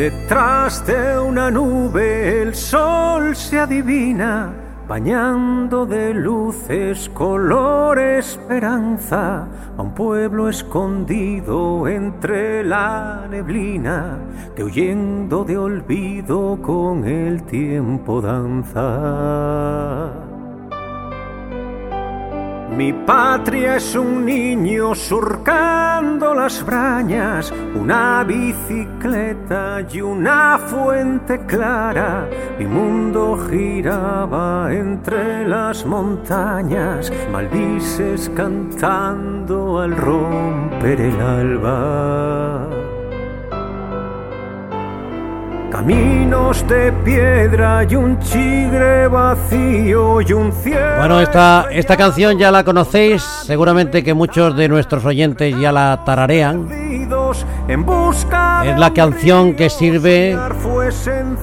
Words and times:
Detrás 0.00 0.86
de 0.86 1.18
una 1.18 1.50
nube 1.50 2.40
el 2.40 2.54
sol 2.54 3.36
se 3.36 3.58
adivina, 3.58 4.50
bañando 4.88 5.84
de 5.84 6.14
luces 6.14 7.10
color 7.10 7.98
esperanza 7.98 9.46
a 9.76 9.82
un 9.82 9.92
pueblo 9.92 10.48
escondido 10.48 11.86
entre 11.86 12.64
la 12.64 13.26
neblina 13.30 14.16
que 14.56 14.64
huyendo 14.64 15.44
de 15.44 15.58
olvido 15.58 16.58
con 16.62 17.04
el 17.04 17.42
tiempo 17.42 18.22
danza. 18.22 18.80
Mi 22.76 22.92
patria 22.92 23.76
es 23.76 23.94
un 23.94 24.24
niño 24.24 24.94
surcando 24.94 26.34
las 26.34 26.64
brañas, 26.64 27.52
una 27.74 28.24
bicicleta 28.24 29.82
y 29.92 30.00
una 30.00 30.58
fuente 30.58 31.44
clara. 31.46 32.28
Mi 32.58 32.66
mundo 32.66 33.38
giraba 33.50 34.72
entre 34.72 35.46
las 35.46 35.84
montañas, 35.84 37.12
maldices 37.32 38.30
cantando 38.34 39.80
al 39.80 39.96
romper 39.96 41.00
el 41.00 41.20
alba. 41.20 42.79
Caminos 45.70 46.66
de 46.66 46.92
piedra 47.04 47.84
y 47.88 47.94
un 47.94 48.18
chigre 48.18 49.06
vacío 49.06 50.20
y 50.20 50.32
un 50.32 50.52
cielo. 50.52 50.96
Bueno, 50.98 51.20
esta, 51.20 51.68
esta 51.70 51.96
canción 51.96 52.38
ya 52.38 52.50
la 52.50 52.64
conocéis, 52.64 53.22
seguramente 53.22 54.02
que 54.02 54.12
muchos 54.12 54.56
de 54.56 54.68
nuestros 54.68 55.04
oyentes 55.04 55.56
ya 55.58 55.70
la 55.70 56.02
tararean. 56.04 56.68
Es 57.68 58.78
la 58.78 58.92
canción 58.92 59.54
que 59.54 59.70
sirve 59.70 60.36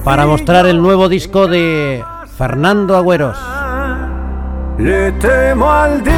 para 0.04 0.26
mostrar 0.26 0.66
el 0.66 0.82
nuevo 0.82 1.08
disco 1.08 1.48
de 1.48 2.04
Fernando 2.36 2.96
Agüeros. 2.96 3.38
Le 4.78 5.10
temo 5.12 5.72
al 5.72 6.04
día 6.04 6.12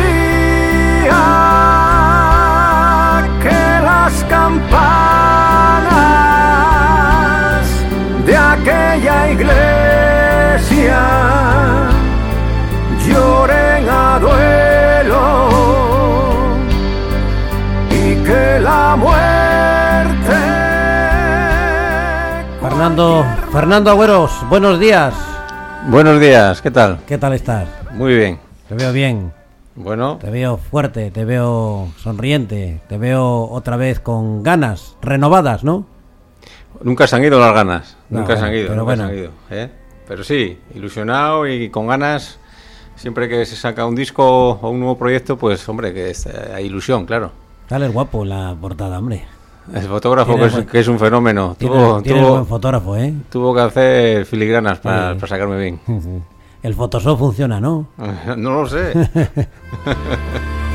que 3.40 3.84
las 3.84 4.24
campanas 4.24 4.99
iglesia 9.32 11.00
lloren 13.06 13.88
a 13.88 14.18
duelo 14.20 15.50
y 17.90 18.14
que 18.24 18.60
la 18.60 18.96
muerte 18.96 20.36
Fernando, 22.60 23.24
Fernando 23.52 23.90
Agüeros, 23.90 24.30
buenos 24.48 24.78
días. 24.78 25.14
Buenos 25.88 26.20
días, 26.20 26.60
¿qué 26.62 26.70
tal? 26.70 26.98
¿Qué 27.06 27.16
tal 27.18 27.32
estás? 27.32 27.66
Muy 27.92 28.14
bien. 28.14 28.38
Te 28.68 28.74
veo 28.74 28.92
bien, 28.92 29.32
Bueno, 29.74 30.18
te 30.18 30.30
veo 30.30 30.56
fuerte, 30.58 31.10
te 31.10 31.24
veo 31.24 31.88
sonriente, 31.98 32.80
te 32.88 32.98
veo 32.98 33.48
otra 33.50 33.76
vez 33.76 33.98
con 34.00 34.42
ganas 34.42 34.96
renovadas, 35.02 35.64
¿no? 35.64 35.86
nunca 36.82 37.06
se 37.06 37.16
han 37.16 37.24
ido 37.24 37.38
las 37.40 37.52
ganas. 37.54 37.96
No, 38.10 38.20
nunca 38.20 38.36
se 38.36 38.44
han 38.44 38.54
ido, 38.54 38.68
pero 38.68 38.80
nunca 38.82 38.96
se 38.96 39.02
bueno. 39.02 39.12
han 39.12 39.18
ido. 39.18 39.30
¿eh? 39.50 39.70
Pero 40.08 40.24
sí, 40.24 40.58
ilusionado 40.74 41.46
y 41.48 41.70
con 41.70 41.86
ganas. 41.86 42.38
Siempre 42.96 43.28
que 43.28 43.46
se 43.46 43.56
saca 43.56 43.86
un 43.86 43.94
disco 43.94 44.50
o 44.60 44.68
un 44.70 44.78
nuevo 44.80 44.98
proyecto, 44.98 45.38
pues 45.38 45.66
hombre, 45.68 45.94
que 45.94 46.10
es, 46.10 46.26
eh, 46.26 46.52
hay 46.54 46.66
ilusión, 46.66 47.06
claro. 47.06 47.30
Sales 47.68 47.92
guapo 47.92 48.24
en 48.24 48.28
la 48.30 48.54
portada, 48.60 48.98
hombre. 48.98 49.24
El 49.72 49.82
fotógrafo, 49.82 50.36
que 50.36 50.44
es, 50.46 50.52
buen- 50.52 50.66
que 50.66 50.80
es 50.80 50.88
un 50.88 50.98
fenómeno, 50.98 51.54
Tienes, 51.56 51.78
tuvo, 51.78 52.02
tuvo, 52.02 52.30
buen 52.32 52.46
fotógrafo, 52.46 52.96
¿eh? 52.96 53.14
tuvo 53.30 53.54
que 53.54 53.60
hacer 53.60 54.26
filigranas 54.26 54.80
para, 54.80 55.14
para 55.14 55.26
sacarme 55.28 55.58
bien. 55.58 55.80
El 56.62 56.74
Photoshop 56.74 57.18
funciona, 57.18 57.58
¿no? 57.60 57.86
no 58.36 58.50
lo 58.62 58.66
sé. 58.68 58.92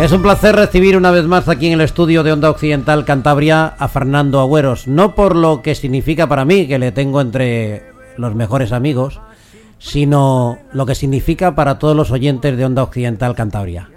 Es 0.00 0.10
un 0.10 0.22
placer 0.22 0.56
recibir 0.56 0.96
una 0.96 1.12
vez 1.12 1.24
más 1.24 1.48
aquí 1.48 1.68
en 1.68 1.74
el 1.74 1.80
estudio 1.80 2.24
de 2.24 2.32
Onda 2.32 2.50
Occidental 2.50 3.04
Cantabria 3.04 3.66
a 3.78 3.86
Fernando 3.86 4.40
Agüeros. 4.40 4.88
No 4.88 5.14
por 5.14 5.36
lo 5.36 5.62
que 5.62 5.76
significa 5.76 6.26
para 6.26 6.44
mí, 6.44 6.66
que 6.66 6.80
le 6.80 6.90
tengo 6.90 7.20
entre 7.20 7.84
los 8.16 8.34
mejores 8.34 8.72
amigos, 8.72 9.20
sino 9.78 10.58
lo 10.72 10.84
que 10.84 10.96
significa 10.96 11.54
para 11.54 11.78
todos 11.78 11.96
los 11.96 12.10
oyentes 12.10 12.56
de 12.56 12.64
Onda 12.64 12.82
Occidental 12.82 13.36
Cantabria. 13.36 13.88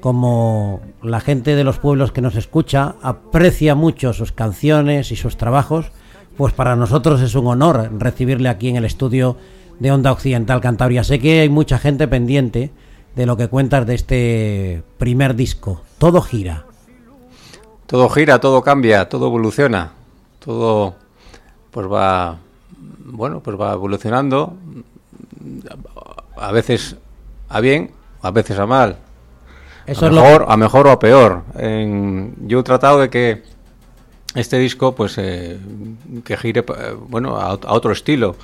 Como 0.00 0.82
la 1.02 1.20
gente 1.20 1.56
de 1.56 1.64
los 1.64 1.78
pueblos 1.78 2.12
que 2.12 2.20
nos 2.20 2.36
escucha 2.36 2.94
aprecia 3.02 3.74
mucho 3.74 4.12
sus 4.12 4.32
canciones 4.32 5.10
y 5.10 5.16
sus 5.16 5.38
trabajos, 5.38 5.86
pues 6.36 6.52
para 6.52 6.76
nosotros 6.76 7.22
es 7.22 7.34
un 7.34 7.46
honor 7.46 7.90
recibirle 7.98 8.50
aquí 8.50 8.68
en 8.68 8.76
el 8.76 8.84
estudio 8.84 9.38
de 9.80 9.90
Onda 9.90 10.12
Occidental 10.12 10.60
Cantabria. 10.60 11.02
Sé 11.02 11.18
que 11.18 11.40
hay 11.40 11.48
mucha 11.48 11.78
gente 11.78 12.06
pendiente 12.06 12.72
de 13.16 13.26
lo 13.26 13.36
que 13.36 13.48
cuentas 13.48 13.86
de 13.86 13.94
este 13.94 14.82
primer 14.98 15.34
disco. 15.34 15.82
Todo 15.98 16.20
gira. 16.20 16.64
todo 17.86 18.08
gira, 18.10 18.38
todo 18.40 18.62
cambia, 18.62 19.08
todo 19.08 19.26
evoluciona, 19.26 19.92
todo 20.38 20.94
pues 21.70 21.86
va 21.90 22.36
bueno, 23.04 23.40
pues 23.40 23.58
va 23.58 23.72
evolucionando 23.72 24.54
a 26.36 26.52
veces 26.52 26.96
a 27.48 27.60
bien, 27.60 27.92
a 28.22 28.30
veces 28.30 28.58
a 28.58 28.66
mal. 28.66 28.98
Eso 29.86 30.06
a 30.06 30.08
es 30.08 30.14
lo 30.14 30.20
mejor, 30.22 30.46
a 30.48 30.56
mejor 30.56 30.86
o 30.88 30.90
a 30.90 30.98
peor. 30.98 31.42
En- 31.56 32.34
yo 32.48 32.60
he 32.60 32.62
tratado 32.64 32.98
de 33.00 33.08
que 33.08 33.42
este 34.34 34.58
disco 34.58 34.94
pues 34.94 35.16
eh, 35.18 35.58
que 36.24 36.36
gire 36.36 36.60
eh, 36.60 36.94
bueno 37.08 37.36
a 37.38 37.52
otro 37.72 37.92
estilo, 37.92 38.36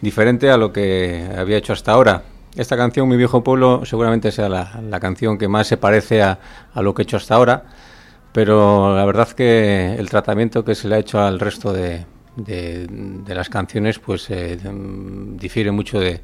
diferente 0.00 0.50
a 0.50 0.56
lo 0.56 0.72
que 0.72 1.28
había 1.36 1.58
hecho 1.58 1.72
hasta 1.72 1.92
ahora. 1.92 2.22
Esta 2.56 2.76
canción, 2.76 3.08
Mi 3.08 3.16
viejo 3.16 3.44
pueblo, 3.44 3.82
seguramente 3.84 4.32
sea 4.32 4.48
la, 4.48 4.80
la 4.82 4.98
canción 5.00 5.38
que 5.38 5.48
más 5.48 5.66
se 5.66 5.76
parece 5.76 6.22
a, 6.22 6.38
a 6.72 6.82
lo 6.82 6.94
que 6.94 7.02
he 7.02 7.04
hecho 7.04 7.16
hasta 7.16 7.34
ahora, 7.34 7.64
pero 8.32 8.96
la 8.96 9.04
verdad 9.04 9.28
que 9.28 9.94
el 9.96 10.08
tratamiento 10.10 10.64
que 10.64 10.74
se 10.74 10.88
le 10.88 10.96
ha 10.96 10.98
hecho 10.98 11.20
al 11.20 11.38
resto 11.40 11.72
de, 11.72 12.06
de- 12.36 12.86
las 13.34 13.48
canciones 13.48 13.98
pues 13.98 14.28
eh, 14.30 14.58
difiere 15.36 15.70
mucho 15.70 16.00
de, 16.00 16.22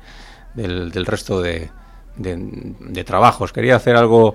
del, 0.54 0.90
resto 1.06 1.40
de, 1.40 1.70
trabajos. 3.04 3.52
Quería 3.52 3.76
hacer 3.76 3.96
algo 3.96 4.34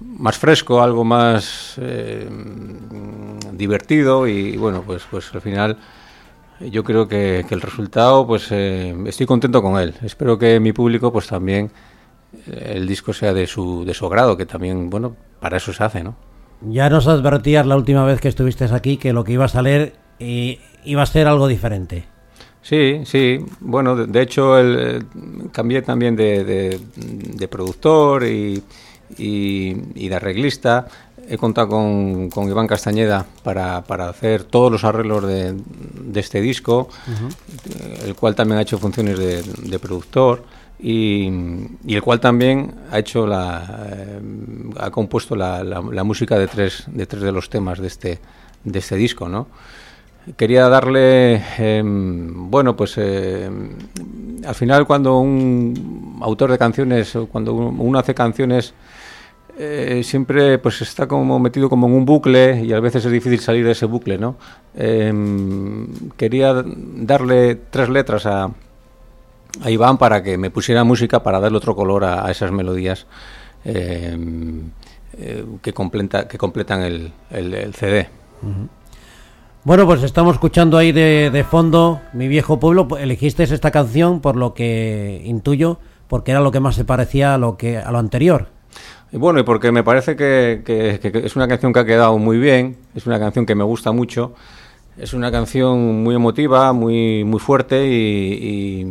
más 0.00 0.38
fresco, 0.38 0.82
algo 0.82 1.04
más 1.04 1.74
eh, 1.80 2.28
divertido 3.52 4.26
y, 4.26 4.56
bueno, 4.56 4.82
pues, 4.86 5.02
pues 5.10 5.32
al 5.34 5.40
final 5.40 5.78
yo 6.70 6.84
creo 6.84 7.06
que, 7.08 7.44
que 7.48 7.54
el 7.54 7.60
resultado, 7.60 8.26
pues 8.26 8.48
eh, 8.50 8.94
estoy 9.06 9.26
contento 9.26 9.62
con 9.62 9.78
él. 9.80 9.94
Espero 10.02 10.38
que 10.38 10.60
mi 10.60 10.72
público, 10.72 11.12
pues 11.12 11.26
también 11.26 11.70
eh, 12.46 12.72
el 12.76 12.86
disco 12.86 13.12
sea 13.12 13.32
de 13.32 13.46
su, 13.46 13.84
de 13.84 13.94
su 13.94 14.08
grado, 14.08 14.36
que 14.36 14.46
también, 14.46 14.90
bueno, 14.90 15.14
para 15.40 15.56
eso 15.56 15.72
se 15.72 15.82
hace, 15.84 16.02
¿no? 16.02 16.16
Ya 16.62 16.88
nos 16.88 17.06
advertías 17.08 17.66
la 17.66 17.76
última 17.76 18.04
vez 18.04 18.20
que 18.20 18.28
estuviste 18.28 18.64
aquí 18.64 18.96
que 18.96 19.12
lo 19.12 19.24
que 19.24 19.32
iba 19.32 19.44
a 19.44 19.48
salir 19.48 19.92
eh, 20.18 20.58
iba 20.84 21.02
a 21.02 21.06
ser 21.06 21.26
algo 21.26 21.46
diferente. 21.48 22.04
Sí, 22.62 23.02
sí. 23.04 23.44
Bueno, 23.60 23.94
de, 23.94 24.06
de 24.06 24.22
hecho, 24.22 24.58
el, 24.58 24.76
eh, 24.78 25.02
cambié 25.52 25.82
también 25.82 26.16
de, 26.16 26.44
de- 26.44 26.80
de 26.96 27.48
productor 27.48 28.24
y, 28.24 28.62
y- 29.18 29.76
y 29.94 30.08
de 30.08 30.14
arreglista. 30.14 30.86
He 31.28 31.36
contado 31.38 31.68
con, 31.68 32.28
con 32.30 32.48
Iván 32.48 32.66
Castañeda 32.66 33.26
para, 33.42 33.82
para 33.82 34.08
hacer 34.08 34.44
todos 34.44 34.70
los 34.70 34.84
arreglos 34.84 35.26
de, 35.26 35.54
de 35.54 36.20
este 36.20 36.40
disco, 36.40 36.88
eh, 37.08 38.00
el 38.06 38.14
cual 38.14 38.34
también 38.34 38.58
ha 38.58 38.62
hecho 38.62 38.78
funciones 38.78 39.18
de, 39.18 39.42
de 39.42 39.78
productor 39.78 40.44
y, 40.78 41.28
y 41.86 41.94
el 41.94 42.02
cual 42.02 42.20
también 42.20 42.74
ha 42.90 42.98
hecho 42.98 43.26
la, 43.26 43.86
eh, 43.90 44.20
ha 44.80 44.90
compuesto 44.90 45.34
la, 45.34 45.64
la- 45.64 45.80
la 45.80 46.04
música 46.04 46.38
de 46.38 46.46
tres, 46.46 46.84
de 46.88 47.06
tres 47.06 47.22
de 47.22 47.32
los 47.32 47.48
temas 47.48 47.78
de 47.78 47.86
este, 47.86 48.18
de 48.64 48.78
este 48.78 48.96
disco, 48.96 49.28
¿no? 49.28 49.46
quería 50.38 50.68
darle, 50.70 51.42
em, 51.58 52.50
bueno, 52.50 52.74
pues 52.74 52.96
em, 52.96 53.70
al 54.46 54.54
final 54.54 54.86
cuando 54.86 55.18
un 55.18 56.18
autor 56.22 56.50
de 56.50 56.56
canciones, 56.56 57.12
cuando 57.30 57.52
uno 57.54 57.98
hace 57.98 58.14
canciones, 58.14 58.72
eh, 59.58 60.00
siempre 60.04 60.58
pues 60.58 60.82
está 60.82 61.06
como 61.06 61.38
metido 61.38 61.68
como 61.68 61.86
en 61.86 61.94
un 61.94 62.04
bucle 62.04 62.62
y 62.64 62.72
a 62.72 62.80
veces 62.80 63.04
es 63.04 63.12
difícil 63.12 63.40
salir 63.40 63.64
de 63.64 63.72
ese 63.72 63.86
bucle, 63.86 64.18
¿no? 64.18 64.36
Em, 64.76 65.86
quería 66.16 66.54
darle 66.64 67.54
tres 67.70 67.88
letras 67.88 68.26
a, 68.26 68.50
Iván 69.66 69.98
para 69.98 70.22
que 70.22 70.36
me 70.36 70.50
pusiera 70.50 70.82
música 70.82 71.22
para 71.22 71.38
darle 71.38 71.58
otro 71.58 71.76
color 71.76 72.04
a, 72.04 72.28
esas 72.30 72.50
melodías 72.50 73.06
em, 73.64 74.62
eh, 75.16 75.44
que, 75.62 75.72
completa, 75.72 76.26
que 76.26 76.38
completan 76.38 76.82
el, 76.82 77.12
el- 77.30 77.54
el 77.54 77.74
CD. 77.74 78.08
Bueno, 79.62 79.86
pues 79.86 80.02
estamos 80.02 80.34
escuchando 80.34 80.76
ahí 80.76 80.92
de, 80.92 81.30
de 81.32 81.44
fondo 81.44 82.00
Mi 82.12 82.28
viejo 82.28 82.58
pueblo. 82.60 82.86
Pues 82.88 83.02
Elegiste 83.02 83.44
esta 83.44 83.70
canción 83.70 84.20
por 84.20 84.36
lo 84.36 84.52
que 84.54 85.22
intuyo, 85.24 85.78
porque 86.08 86.32
era 86.32 86.40
lo 86.40 86.50
que 86.50 86.60
más 86.60 86.74
se 86.74 86.84
parecía 86.84 87.34
a 87.34 87.38
lo 87.38 87.56
que 87.56 87.78
a 87.78 87.90
lo 87.90 87.98
anterior. 87.98 88.48
Y 89.12 89.16
bueno, 89.16 89.38
y 89.40 89.42
porque 89.44 89.70
me 89.70 89.84
parece 89.84 90.16
que, 90.16 90.62
que- 90.64 90.98
que- 91.00 91.12
que 91.12 91.18
es 91.26 91.36
una 91.36 91.46
canción 91.46 91.72
que 91.72 91.80
ha 91.80 91.84
quedado 91.84 92.18
muy 92.18 92.38
bien, 92.38 92.76
es 92.94 93.06
una 93.06 93.18
canción 93.18 93.46
que 93.46 93.54
me 93.54 93.64
gusta 93.64 93.92
mucho, 93.92 94.34
Es 94.96 95.12
una 95.12 95.32
canción 95.32 96.04
muy 96.04 96.14
emotiva, 96.14 96.72
muy, 96.72 97.24
muy 97.24 97.40
fuerte 97.40 97.84
y, 97.88 98.86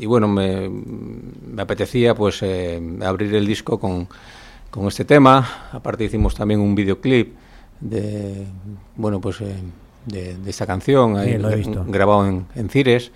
y, 0.00 0.06
bueno, 0.06 0.28
me, 0.28 0.68
me, 0.68 1.60
apetecía 1.62 2.14
pues 2.14 2.40
eh, 2.42 2.80
abrir 3.02 3.34
el 3.34 3.44
disco 3.44 3.80
con, 3.80 4.06
con, 4.70 4.86
este 4.86 5.04
tema. 5.04 5.44
Aparte 5.72 6.04
hicimos 6.04 6.36
también 6.36 6.60
un 6.60 6.76
videoclip 6.76 7.34
de, 7.80 8.44
bueno, 8.94 9.20
pues, 9.20 9.40
eh, 9.40 9.56
de, 10.06 10.36
de, 10.36 10.50
esta 10.50 10.66
canción, 10.66 11.14
Sí, 11.16 11.20
ahí, 11.32 11.38
lo 11.38 11.50
he 11.50 11.56
visto. 11.56 11.84
grabado 11.88 12.28
en, 12.28 12.46
en 12.54 12.68
Cires. 12.68 13.10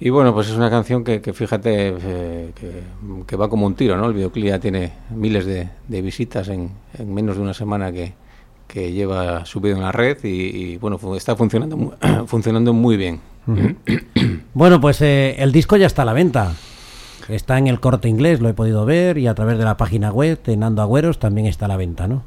Y 0.00 0.10
bueno, 0.10 0.34
pues 0.34 0.48
es 0.50 0.56
una 0.56 0.68
canción 0.70 1.04
que, 1.04 1.20
que 1.20 1.32
fíjate 1.32 1.94
eh, 2.00 2.50
que, 2.54 2.82
que 3.26 3.36
va 3.36 3.48
como 3.48 3.66
un 3.66 3.74
tiro, 3.74 3.96
¿no? 3.96 4.06
El 4.06 4.12
videoclip 4.14 4.46
ya 4.46 4.58
tiene 4.58 4.92
miles 5.10 5.46
de, 5.46 5.68
de 5.88 6.02
visitas 6.02 6.48
en, 6.48 6.70
en 6.98 7.14
menos 7.14 7.36
de 7.36 7.42
una 7.42 7.54
semana 7.54 7.92
que, 7.92 8.12
que 8.66 8.92
lleva 8.92 9.44
subido 9.46 9.76
en 9.76 9.82
la 9.82 9.92
red 9.92 10.18
y, 10.24 10.28
y, 10.72 10.76
bueno, 10.78 10.98
está 11.16 11.36
funcionando, 11.36 11.76
mu- 11.76 11.92
funcionando 12.26 12.72
muy 12.72 12.96
bien. 12.96 13.20
Bueno, 14.52 14.80
pues 14.80 15.00
eh, 15.00 15.36
el 15.38 15.52
disco 15.52 15.76
ya 15.76 15.86
está 15.86 16.02
a 16.02 16.06
la 16.06 16.12
venta. 16.12 16.52
Está 17.28 17.56
en 17.56 17.68
el 17.68 17.80
corte 17.80 18.08
inglés, 18.08 18.40
lo 18.40 18.48
he 18.50 18.54
podido 18.54 18.84
ver, 18.84 19.16
y 19.16 19.26
a 19.28 19.34
través 19.34 19.56
de 19.58 19.64
la 19.64 19.76
página 19.78 20.10
web 20.12 20.42
de 20.42 20.56
Nando 20.56 20.82
Agüeros 20.82 21.18
también 21.18 21.46
está 21.46 21.64
a 21.64 21.68
la 21.68 21.76
venta, 21.78 22.06
¿no? 22.06 22.22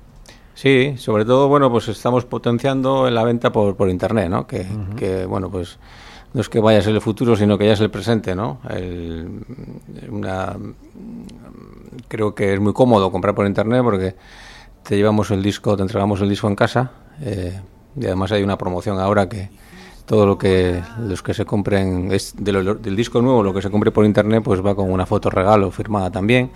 Sí, 0.55 0.95
sobre 0.97 1.23
todo, 1.23 1.47
bueno, 1.49 1.69
pues 1.69 1.87
estamos 1.89 2.25
potenciando 2.25 3.07
la 3.11 3.23
venta 3.23 3.51
por, 3.51 3.75
por 3.75 3.89
internet, 3.89 4.29
¿no? 4.29 4.47
Que, 4.47 4.65
que, 4.95 5.25
bueno, 5.27 5.51
pues 5.51 5.77
no 6.33 6.41
es 6.41 6.49
que 6.49 6.59
vaya 6.59 6.79
a 6.79 6.81
ser 6.81 6.93
el 6.93 7.01
futuro, 7.01 7.35
sino 7.35 7.57
que 7.57 7.65
ya 7.65 7.73
es 7.73 7.79
el 7.81 7.89
presente, 7.89 8.35
¿no? 8.35 8.59
El- 8.69 9.43
una, 10.09 10.55
creo 12.07 12.35
que 12.35 12.53
es 12.53 12.59
muy 12.59 12.73
cómodo 12.73 13.11
comprar 13.11 13.33
por 13.35 13.45
internet 13.47 13.81
porque 13.83 14.15
te 14.83 14.95
llevamos 14.95 15.31
el 15.31 15.41
disco, 15.43 15.75
te 15.75 15.81
entregamos 15.81 16.21
el 16.21 16.29
disco 16.29 16.47
en 16.47 16.55
casa 16.55 16.91
eh, 17.21 17.59
y 17.99 18.05
además 18.05 18.31
hay 18.31 18.43
una 18.43 18.57
promoción 18.57 18.99
ahora 18.99 19.27
que 19.27 19.49
todo 20.05 20.25
lo 20.25 20.37
que 20.37 20.81
los 20.99 21.21
que 21.21 21.33
se 21.33 21.43
compren 21.45 22.11
es 22.11 22.33
de 22.37 22.51
lo- 22.53 22.75
del 22.75 22.95
disco 22.95 23.21
nuevo, 23.21 23.43
lo 23.43 23.53
que 23.53 23.61
se 23.61 23.69
compre 23.69 23.91
por 23.91 24.05
internet, 24.05 24.41
pues 24.43 24.65
va 24.65 24.75
con 24.75 24.89
una 24.91 25.05
foto 25.05 25.29
regalo 25.29 25.69
firmada 25.71 26.09
también. 26.11 26.51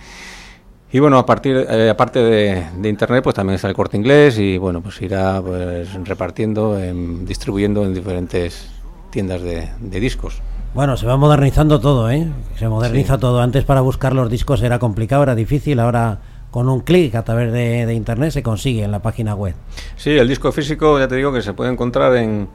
Y 0.90 0.98
bueno, 1.00 1.18
a 1.18 1.24
partir, 1.26 1.66
eh, 1.68 1.88
aparte 1.90 2.18
de, 2.18 2.66
de 2.78 2.88
internet, 2.88 3.22
pues 3.24 3.34
también 3.34 3.56
está 3.56 3.68
el 3.68 3.74
corte 3.74 3.96
inglés 3.96 4.38
y 4.38 4.58
bueno, 4.58 4.80
pues 4.82 5.00
irá 5.02 5.40
pues 5.42 5.92
repartiendo, 6.04 6.78
em, 6.78 7.24
distribuyendo 7.24 7.84
en 7.84 7.94
diferentes 7.94 8.68
tiendas 9.12 9.42
de, 9.42 9.68
de 9.78 10.00
discos. 10.00 10.42
Bueno, 10.74 10.96
se 10.96 11.06
va 11.06 11.16
modernizando 11.16 11.78
todo, 11.78 12.10
¿eh? 12.10 12.26
Se 12.58 12.66
moderniza 12.66 13.18
todo. 13.18 13.40
Antes 13.40 13.64
para 13.64 13.82
buscar 13.82 14.14
los 14.14 14.30
discos 14.30 14.62
era 14.62 14.78
complicado, 14.78 15.22
era 15.22 15.34
difícil, 15.34 15.78
ahora 15.78 16.18
con 16.50 16.68
un 16.68 16.80
clic 16.80 17.14
a 17.14 17.22
través 17.22 17.52
de, 17.52 17.86
de 17.86 17.94
internet 17.94 18.30
se 18.30 18.42
consigue 18.42 18.82
en 18.82 18.90
la 18.90 19.00
página 19.00 19.34
web. 19.34 19.54
Sí, 19.96 20.10
el 20.10 20.26
disco 20.26 20.50
físico, 20.50 20.98
ya 20.98 21.08
te 21.08 21.16
digo 21.16 21.32
que 21.32 21.42
se 21.42 21.52
puede 21.52 21.70
encontrar 21.70 22.16
en, 22.16 22.48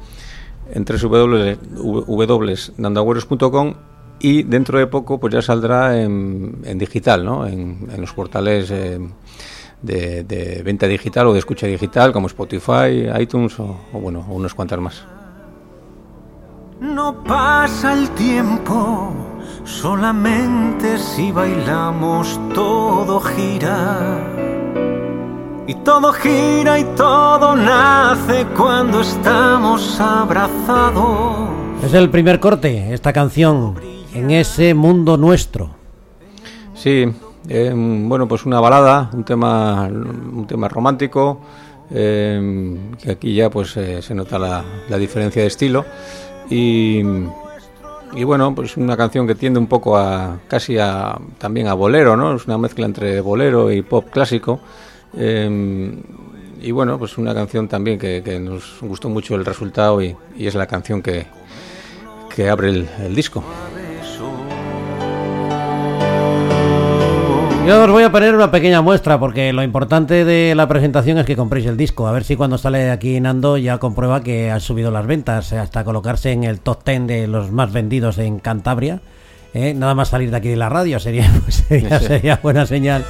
en 0.73 0.85
y 4.19 4.43
dentro 4.43 4.79
de 4.79 4.87
poco 4.87 5.19
pues 5.19 5.33
ya 5.33 5.41
saldrá 5.41 6.01
en, 6.01 6.61
en 6.63 6.77
digital, 6.79 7.23
¿no? 7.23 7.45
En, 7.45 7.87
en 7.93 8.01
los 8.01 8.13
portales 8.13 8.71
eh, 8.71 8.99
de, 9.81 10.23
de 10.23 10.63
venta 10.63 10.87
digital 10.87 11.27
o 11.27 11.33
de 11.33 11.39
escucha 11.39 11.67
digital 11.67 12.11
como 12.11 12.25
Spotify, 12.25 13.09
iTunes 13.19 13.59
o, 13.59 13.77
o 13.93 13.99
bueno, 13.99 14.25
unas 14.29 14.55
cuantas 14.55 14.79
más. 14.79 15.05
No 16.79 17.23
pasa 17.23 17.93
el 17.93 18.11
tiempo, 18.11 19.11
solamente 19.63 20.99
si 20.99 21.31
bailamos 21.31 22.39
todo 22.53 23.19
gira. 23.19 24.19
Y 25.65 25.73
todo 25.73 26.13
gira 26.13 26.77
y 26.77 26.83
todo 26.95 27.55
nace 27.55 28.45
cuando 28.55 29.01
estamos 29.01 29.99
abrazados. 29.99 31.49
Es 31.83 31.95
el 31.95 32.11
primer 32.11 32.39
corte, 32.39 32.93
esta 32.93 33.11
canción, 33.11 33.73
en 34.13 34.29
ese 34.29 34.75
mundo 34.75 35.17
nuestro. 35.17 35.71
Sí, 36.75 37.11
eh, 37.49 37.73
bueno, 37.75 38.27
pues 38.27 38.45
una 38.45 38.59
balada, 38.59 39.09
un 39.13 39.23
tema, 39.23 39.87
un 39.87 40.45
tema 40.45 40.67
romántico, 40.67 41.41
eh, 41.89 42.77
que 43.01 43.11
aquí 43.11 43.33
ya 43.33 43.49
pues 43.49 43.75
eh, 43.77 43.99
se 44.03 44.13
nota 44.13 44.37
la, 44.37 44.63
la 44.89 44.97
diferencia 44.97 45.41
de 45.41 45.47
estilo 45.47 45.83
y, 46.49 47.01
y 48.13 48.23
bueno, 48.23 48.53
pues 48.55 48.77
una 48.77 48.95
canción 48.97 49.27
que 49.27 49.35
tiende 49.35 49.59
un 49.59 49.67
poco 49.67 49.97
a 49.97 50.39
casi 50.47 50.77
a 50.77 51.17
también 51.37 51.67
a 51.67 51.73
bolero, 51.73 52.15
¿no? 52.15 52.35
Es 52.35 52.45
una 52.45 52.57
mezcla 52.57 52.85
entre 52.85 53.21
bolero 53.21 53.71
y 53.71 53.81
pop 53.81 54.09
clásico. 54.11 54.59
eh, 55.15 55.95
y 56.59 56.71
bueno, 56.71 56.97
pues 56.97 57.17
una 57.19 57.35
canción 57.35 57.67
también 57.67 57.99
que, 57.99 58.39
nos 58.39 58.79
gustó 58.81 59.09
mucho 59.09 59.35
el 59.35 59.45
resultado 59.45 60.01
y, 60.01 60.15
es 60.39 60.55
la 60.55 60.65
canción 60.65 61.03
que, 61.03 61.27
que 62.35 62.49
abre 62.49 62.69
el 62.69 63.15
disco. 63.15 63.43
Yo 67.67 67.83
os 67.83 67.91
voy 67.91 68.03
a 68.03 68.11
poner 68.13 68.33
una 68.33 68.49
pequeña 68.49 68.81
muestra 68.81 69.19
porque 69.19 69.51
lo 69.51 69.61
importante 69.61 70.23
de 70.23 70.55
la 70.55 70.69
presentación 70.69 71.17
es 71.17 71.25
que 71.25 71.35
compréis 71.35 71.65
el 71.65 71.75
disco. 71.75 72.07
A 72.07 72.13
ver 72.13 72.23
si 72.23 72.37
cuando 72.37 72.57
sale 72.57 72.91
aquí 72.91 73.19
Nando 73.19 73.57
ya 73.57 73.77
comprueba 73.77 74.23
que 74.23 74.49
han 74.49 74.61
subido 74.61 74.89
las 74.89 75.05
ventas 75.05 75.51
eh, 75.51 75.57
hasta 75.57 75.83
colocarse 75.83 76.31
en 76.31 76.45
el 76.45 76.61
top 76.61 76.85
10 76.85 77.07
de 77.07 77.27
los 77.27 77.51
más 77.51 77.73
vendidos 77.73 78.19
en 78.19 78.39
Cantabria. 78.39 79.01
Eh, 79.53 79.73
Nada 79.73 79.95
más 79.95 80.07
salir 80.07 80.31
de 80.31 80.37
aquí 80.37 80.47
de 80.47 80.55
la 80.55 80.69
radio 80.69 80.97
sería, 81.01 81.29
pues, 81.43 81.65
sería, 81.67 81.99
sería 81.99 82.39
buena 82.41 82.65
señal. 82.65 83.03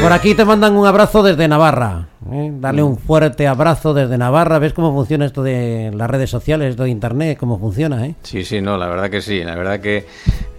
Por 0.00 0.12
aquí 0.12 0.34
te 0.34 0.44
mandan 0.44 0.76
un 0.76 0.86
abrazo 0.86 1.22
desde 1.22 1.48
Navarra. 1.48 2.08
¿eh? 2.30 2.50
Darle 2.60 2.82
un 2.82 2.98
fuerte 2.98 3.46
abrazo 3.46 3.94
desde 3.94 4.18
Navarra. 4.18 4.58
¿Ves 4.58 4.72
cómo 4.74 4.92
funciona 4.92 5.24
esto 5.24 5.42
de 5.42 5.92
las 5.94 6.10
redes 6.10 6.28
sociales, 6.28 6.70
esto 6.70 6.82
de 6.84 6.90
internet? 6.90 7.38
¿Cómo 7.38 7.58
funciona? 7.58 8.06
¿eh? 8.06 8.14
Sí, 8.22 8.44
sí, 8.44 8.60
no, 8.60 8.76
la 8.76 8.86
verdad 8.88 9.08
que 9.08 9.22
sí. 9.22 9.42
La 9.42 9.54
verdad 9.54 9.80
que 9.80 10.06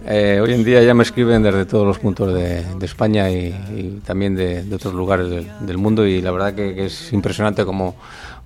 eh, 0.06 0.40
hoy 0.42 0.52
en 0.52 0.64
día 0.64 0.82
ya 0.82 0.94
me 0.94 1.02
escriben 1.04 1.42
desde 1.42 1.64
todos 1.64 1.86
los 1.86 1.98
puntos 1.98 2.34
de, 2.34 2.64
de 2.64 2.86
España 2.86 3.30
y, 3.30 3.54
y 3.74 4.00
también 4.04 4.34
de, 4.34 4.64
de 4.64 4.74
otros 4.74 4.94
lugares 4.94 5.28
del, 5.30 5.46
del 5.60 5.78
mundo 5.78 6.04
y 6.06 6.20
la 6.22 6.30
verdad 6.32 6.54
que, 6.54 6.74
que 6.74 6.86
es 6.86 7.12
impresionante 7.12 7.64
como, 7.64 7.94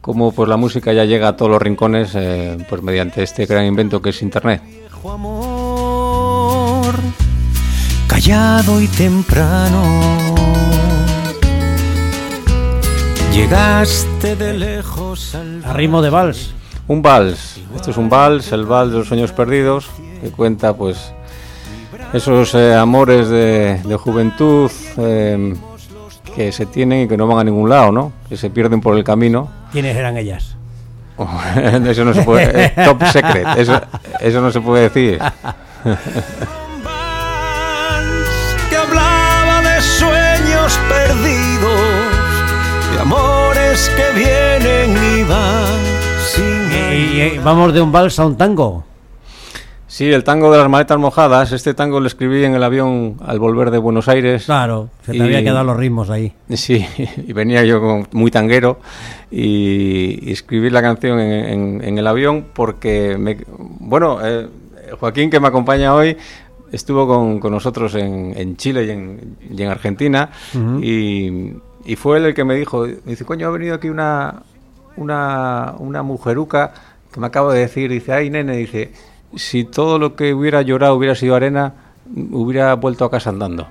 como 0.00 0.32
pues 0.32 0.48
la 0.48 0.56
música 0.56 0.92
ya 0.92 1.04
llega 1.04 1.28
a 1.28 1.36
todos 1.36 1.50
los 1.50 1.62
rincones 1.62 2.10
eh, 2.14 2.58
pues 2.68 2.82
mediante 2.82 3.22
este 3.22 3.46
gran 3.46 3.64
invento 3.64 4.02
que 4.02 4.10
es 4.10 4.20
Internet. 4.22 4.62
Viejo 4.66 5.12
amor, 5.12 6.94
callado 8.06 8.80
y 8.80 8.86
temprano. 8.88 10.39
Llegaste 13.40 14.36
de 14.36 14.52
lejos 14.52 15.34
al 15.34 15.64
A 15.64 15.72
ritmo 15.72 16.02
de 16.02 16.10
vals. 16.10 16.52
Un 16.88 17.00
vals, 17.00 17.58
esto 17.74 17.90
es 17.90 17.96
un 17.96 18.10
vals, 18.10 18.52
el 18.52 18.66
vals 18.66 18.92
de 18.92 18.98
los 18.98 19.08
sueños 19.08 19.32
perdidos, 19.32 19.88
que 20.20 20.28
cuenta 20.28 20.76
pues 20.76 21.14
esos 22.12 22.54
eh, 22.54 22.74
amores 22.74 23.30
de, 23.30 23.80
de 23.82 23.96
juventud 23.96 24.70
eh, 24.98 25.54
que 26.36 26.52
se 26.52 26.66
tienen 26.66 27.04
y 27.04 27.08
que 27.08 27.16
no 27.16 27.26
van 27.26 27.38
a 27.38 27.44
ningún 27.44 27.70
lado, 27.70 27.90
¿no? 27.90 28.12
Que 28.28 28.36
se 28.36 28.50
pierden 28.50 28.82
por 28.82 28.94
el 28.94 29.04
camino. 29.04 29.48
¿Quiénes 29.72 29.96
eran 29.96 30.18
ellas? 30.18 30.56
eso 31.88 32.04
no 32.04 32.12
se 32.12 32.22
puede, 32.22 32.66
eh, 32.66 32.72
top 32.84 33.02
secret, 33.06 33.46
eso, 33.56 33.80
eso 34.20 34.40
no 34.42 34.52
se 34.52 34.60
puede 34.60 34.90
decir. 34.90 35.18
de 43.00 43.06
amores 43.06 43.90
que 43.96 44.18
vienen 44.18 44.90
y 45.20 45.22
van 45.24 45.80
sin 46.26 46.70
Y, 47.16 47.20
eh, 47.20 47.40
vamos 47.42 47.72
de 47.72 47.80
un 47.80 47.90
vals 47.90 48.18
a 48.18 48.26
un 48.26 48.36
tango. 48.36 48.84
Sí, 49.86 50.12
el 50.12 50.22
tango 50.22 50.52
de 50.52 50.58
las 50.58 50.68
maletas 50.68 50.98
mojadas, 50.98 51.50
este 51.52 51.72
tango 51.74 51.98
lo 51.98 52.06
escribí 52.06 52.44
en 52.44 52.54
el 52.54 52.62
avión 52.62 53.16
al 53.24 53.38
volver 53.38 53.70
de 53.70 53.78
Buenos 53.78 54.06
Aires. 54.08 54.44
Claro, 54.44 54.90
se 55.04 55.12
te 55.12 55.18
Y- 55.18 55.20
había 55.22 55.42
quedado 55.42 55.64
los 55.64 55.76
ritmos 55.76 56.10
ahí. 56.10 56.32
Sí, 56.50 56.86
y 57.26 57.32
venía 57.32 57.64
yo 57.64 58.02
muy 58.12 58.30
tanguero 58.30 58.78
y, 59.30 60.18
y 60.28 60.32
escribí 60.32 60.68
la 60.70 60.82
canción 60.82 61.18
en, 61.20 61.32
en- 61.78 61.84
en 61.84 61.98
el 61.98 62.06
avión 62.06 62.46
porque, 62.52 63.16
me, 63.18 63.38
bueno, 63.80 64.18
eh, 64.22 64.46
Joaquín 65.00 65.30
que 65.30 65.40
me 65.40 65.48
acompaña 65.48 65.94
hoy 65.94 66.16
estuvo 66.70 67.06
con, 67.06 67.40
con 67.40 67.50
nosotros 67.52 67.94
en, 67.96 68.32
en 68.36 68.56
Chile 68.56 68.84
y 68.84 68.90
en, 68.90 69.36
y 69.56 69.62
en 69.62 69.68
Argentina 69.70 70.30
y, 70.82 71.54
y 71.84 71.96
fue 71.96 72.18
él 72.18 72.26
el 72.26 72.34
que 72.34 72.44
me 72.44 72.54
dijo, 72.54 72.86
me 72.86 73.12
dice, 73.12 73.24
coño, 73.24 73.48
ha 73.48 73.50
venido 73.50 73.74
aquí 73.74 73.88
una, 73.88 74.42
una, 74.96 76.02
mujeruca 76.02 76.72
que 77.12 77.20
me 77.20 77.26
acaba 77.26 77.52
de 77.52 77.60
decir, 77.60 77.90
dice, 77.90 78.12
ay 78.12 78.30
nene, 78.30 78.56
dice, 78.56 78.92
si 79.36 79.64
todo 79.64 79.98
lo 79.98 80.16
que 80.16 80.34
hubiera 80.34 80.62
llorado 80.62 80.94
hubiera 80.94 81.14
sido 81.14 81.34
arena, 81.34 81.74
hubiera 82.30 82.74
vuelto 82.74 83.04
a 83.04 83.10
casa 83.10 83.30
andando 83.30 83.66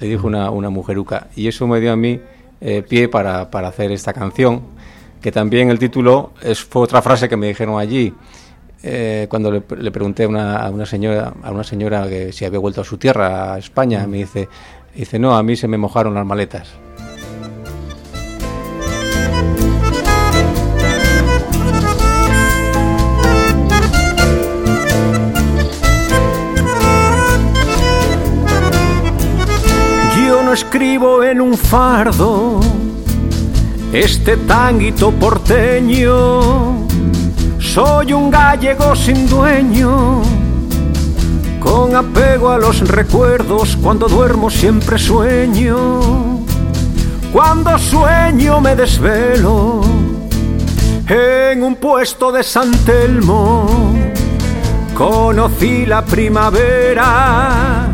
le 0.00 0.08
dijo 0.08 0.26
una, 0.26 0.50
una 0.50 0.70
mujeruca. 0.70 1.28
Y 1.36 1.48
eso 1.48 1.66
me 1.66 1.80
dio 1.80 1.92
a 1.92 1.96
mí 1.96 2.20
eh, 2.60 2.82
pie 2.82 3.08
para, 3.08 3.50
para 3.50 3.68
hacer 3.68 3.92
esta 3.92 4.12
canción, 4.12 4.62
que 5.20 5.32
también 5.32 5.70
el 5.70 5.78
título 5.78 6.32
es, 6.42 6.62
fue 6.62 6.82
otra 6.82 7.02
frase 7.02 7.28
que 7.28 7.36
me 7.36 7.48
dijeron 7.48 7.78
allí. 7.78 8.12
eh, 8.82 9.26
cuando 9.28 9.50
le, 9.50 9.62
le 9.78 9.90
pregunté 9.90 10.24
a 10.24 10.28
una, 10.28 10.56
a 10.58 10.70
una 10.70 10.86
señora 10.86 11.32
a 11.42 11.50
una 11.50 11.64
señora 11.64 12.08
que 12.08 12.32
si 12.32 12.44
había 12.44 12.58
vuelto 12.58 12.82
a 12.82 12.84
su 12.84 12.98
tierra, 12.98 13.54
a 13.54 13.58
España, 13.58 14.06
me 14.06 14.18
dice, 14.18 14.48
dice 14.94 15.18
no, 15.18 15.36
a 15.36 15.42
mí 15.42 15.56
se 15.56 15.68
me 15.68 15.78
mojaron 15.78 16.14
las 16.14 16.26
maletas. 16.26 16.85
Escribo 30.56 31.22
en 31.22 31.42
un 31.42 31.54
fardo 31.54 32.60
este 33.92 34.38
tanguito 34.38 35.10
porteño. 35.12 36.86
Soy 37.58 38.14
un 38.14 38.30
gallego 38.30 38.96
sin 38.96 39.28
dueño, 39.28 40.22
con 41.60 41.94
apego 41.94 42.48
a 42.48 42.58
los 42.58 42.88
recuerdos. 42.88 43.76
Cuando 43.82 44.08
duermo 44.08 44.48
siempre 44.48 44.98
sueño. 44.98 46.00
Cuando 47.34 47.78
sueño 47.78 48.58
me 48.62 48.74
desvelo 48.74 49.82
en 51.06 51.62
un 51.62 51.76
puesto 51.76 52.32
de 52.32 52.42
San 52.42 52.70
Telmo. 52.86 53.66
Conocí 54.94 55.84
la 55.84 56.02
primavera, 56.02 57.85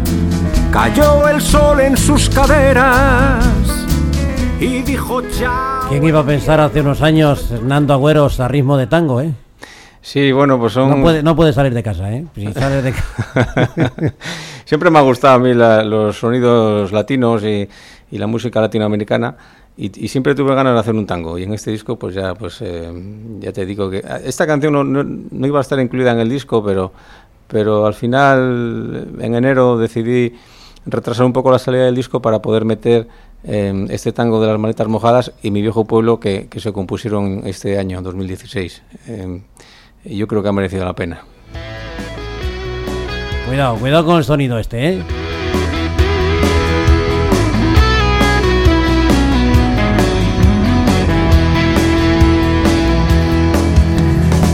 cayó 0.73 1.29
el 1.29 1.41
sol 1.41 1.81
en 1.81 1.97
sus 1.97 2.29
caderas 2.31 3.45
y 4.61 4.83
dijo 4.83 5.21
chao. 5.23 5.89
¿Quién 5.89 6.05
iba 6.05 6.21
a 6.21 6.25
pensar 6.27 6.61
hace 6.61 6.81
unos 6.81 7.03
años 7.03 7.51
Hernando 7.51 7.93
Agüeros 7.95 8.41
a 8.41 8.49
ritmo 8.49 8.77
de 8.77 8.87
tango, 8.87 9.21
eh? 9.21 9.33
Sí, 10.01 10.33
bueno, 10.33 10.59
pues 10.59 10.73
son... 10.73 10.91
No 10.91 11.01
puede, 11.03 11.23
no 11.23 11.37
puede 11.37 11.53
salir 11.53 11.73
de 11.75 11.83
casa, 11.83 12.13
¿eh? 12.13 12.25
Si 12.35 12.53
sale 12.53 12.83
de 12.83 12.93
Siempre 14.65 14.91
me 14.91 14.99
ha 14.99 15.03
gustado 15.03 15.35
a 15.35 15.39
mí 15.39 15.55
la- 15.55 15.85
los 15.85 16.19
sonidos 16.19 16.91
latinos 16.93 17.43
y, 17.45 17.69
y 18.11 18.19
la 18.19 18.27
música 18.27 18.61
latinoamericana 18.61 19.37
y, 19.77 20.05
y 20.05 20.09
siempre 20.09 20.35
tuve 20.35 20.55
ganas 20.55 20.75
de 20.75 20.81
hacer 20.81 20.95
un 20.95 21.07
tango 21.07 21.39
y 21.39 21.45
en 21.45 21.55
este 21.55 21.71
disco 21.71 21.99
pues 21.99 22.15
ya 22.15 22.35
pues 22.35 22.59
eh, 22.61 22.91
ya 23.41 23.53
te 23.53 23.65
digo 23.65 23.89
que 23.91 24.05
esta 24.25 24.47
canción 24.47 24.73
no, 24.73 24.85
no- 24.85 25.05
no 25.05 25.47
iba 25.47 25.59
a 25.59 25.63
estar 25.63 25.79
incluida 25.81 26.13
en 26.13 26.19
el 26.19 26.29
disco 26.29 26.63
pero 26.65 26.93
pero 27.49 27.87
al 27.87 27.95
final 27.95 29.09
en 29.19 29.35
enero 29.35 29.79
decidí 29.79 30.35
retrasar 30.87 31.25
un 31.25 31.33
poco 31.33 31.51
la 31.51 31.59
salida 31.59 31.85
del 31.85 31.95
disco 31.95 32.21
para 32.21 32.41
poder 32.43 32.65
meter 32.65 33.09
eh, 33.45 33.87
este 33.91 34.13
tango 34.13 34.41
de 34.41 34.49
las 34.49 34.59
maletas 34.59 34.89
mojadas 34.89 35.33
y 35.43 35.51
mi 35.51 35.63
viejo 35.63 35.85
pueblo 35.85 36.21
que, 36.21 36.49
que 36.49 36.61
se 36.61 36.73
compusieron 36.73 37.43
este 37.45 37.79
año 37.79 38.03
2016 38.03 38.83
Eh, 39.09 39.43
y 40.05 40.17
yo 40.17 40.27
creo 40.27 40.43
que 40.43 40.49
ha 40.49 40.53
merecido 40.53 40.85
la 40.85 40.95
pena. 40.95 41.23
Cuidado, 43.47 43.77
cuidado 43.77 44.05
con 44.07 44.17
el 44.17 44.25
sonido 44.25 44.59
este, 44.59 44.89
¿eh? 44.89 45.03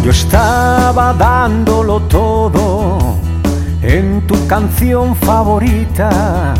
Yo 0.05 0.11
estaba 0.11 1.13
dándolo 1.13 2.01
todo 2.03 3.08
en 3.83 4.27
tu 4.27 4.47
canción 4.47 5.15
favorita, 5.17 6.55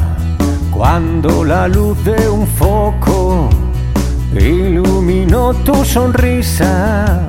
cuando 0.71 1.45
la 1.45 1.69
luz 1.69 2.03
de 2.05 2.29
un 2.29 2.47
foco 2.47 3.49
iluminó 4.35 5.53
tu 5.55 5.85
sonrisa. 5.85 7.27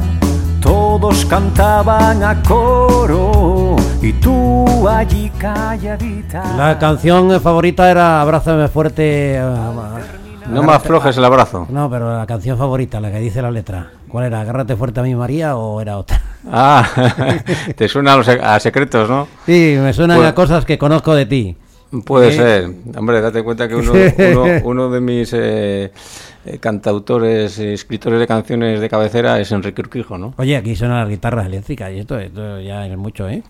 Todos 0.61 1.25
cantaban 1.25 2.21
a 2.21 2.43
coro 2.43 3.77
y 4.01 4.11
tú 4.13 4.87
allí 4.87 5.31
calladita. 5.37 6.43
La 6.57 6.77
canción 6.77 7.39
favorita 7.41 7.89
era 7.89 8.21
Abrázame 8.21 8.67
fuerte. 8.67 9.37
eh, 9.37 9.41
no 10.49 10.63
me 10.63 10.73
aflojes 10.73 11.15
el 11.15 11.23
abrazo 11.25 11.67
No, 11.69 11.89
pero 11.91 12.17
la 12.17 12.25
canción 12.25 12.57
favorita, 12.57 12.99
la 12.99 13.11
que 13.11 13.19
dice 13.19 13.41
la 13.41 13.51
letra. 13.51 13.91
¿Cuál 14.09 14.25
era? 14.25 14.41
¿Agárrate 14.41 14.75
fuerte 14.75 14.99
a 14.99 15.03
mi 15.03 15.15
María 15.15 15.55
o 15.55 15.79
era 15.81 15.97
otra? 15.97 16.21
Ah, 16.51 16.87
te 17.75 17.87
suena 17.89 18.13
a, 18.13 18.17
los 18.17 18.27
a 18.29 18.59
secretos, 18.61 19.09
¿no? 19.09 19.27
Sí, 19.45 19.75
me 19.81 19.91
suenan 19.93 20.17
Pues- 20.17 20.29
a 20.29 20.33
cosas 20.35 20.65
que 20.65 20.77
conozco 20.77 21.13
de 21.13 21.25
ti. 21.25 21.55
Puede 22.05 22.31
Sí. 22.31 22.37
ser. 22.37 22.69
Hombre, 22.97 23.19
date 23.19 23.43
cuenta 23.43 23.67
que 23.67 23.75
uno, 23.75 23.91
uno, 24.31 24.45
uno 24.63 24.89
de 24.89 25.01
mis 25.01 25.33
eh, 25.33 25.91
eh, 26.45 26.57
cantautores, 26.59 27.59
eh, 27.59 27.73
escritores 27.73 28.19
de 28.19 28.27
canciones 28.27 28.79
de 28.79 28.87
cabecera 28.89 29.39
es 29.39 29.51
Enrique 29.51 29.81
Urquijo, 29.81 30.17
¿no? 30.17 30.33
Oye, 30.37 30.55
aquí 30.55 30.75
suenan 30.75 30.99
las 30.99 31.09
guitarras 31.09 31.45
eléctricas 31.47 31.91
y 31.91 31.99
esto, 31.99 32.17
esto 32.19 32.59
ya 32.61 32.85
es 32.87 32.95
mucho, 32.97 33.27
¿eh? 33.27 33.43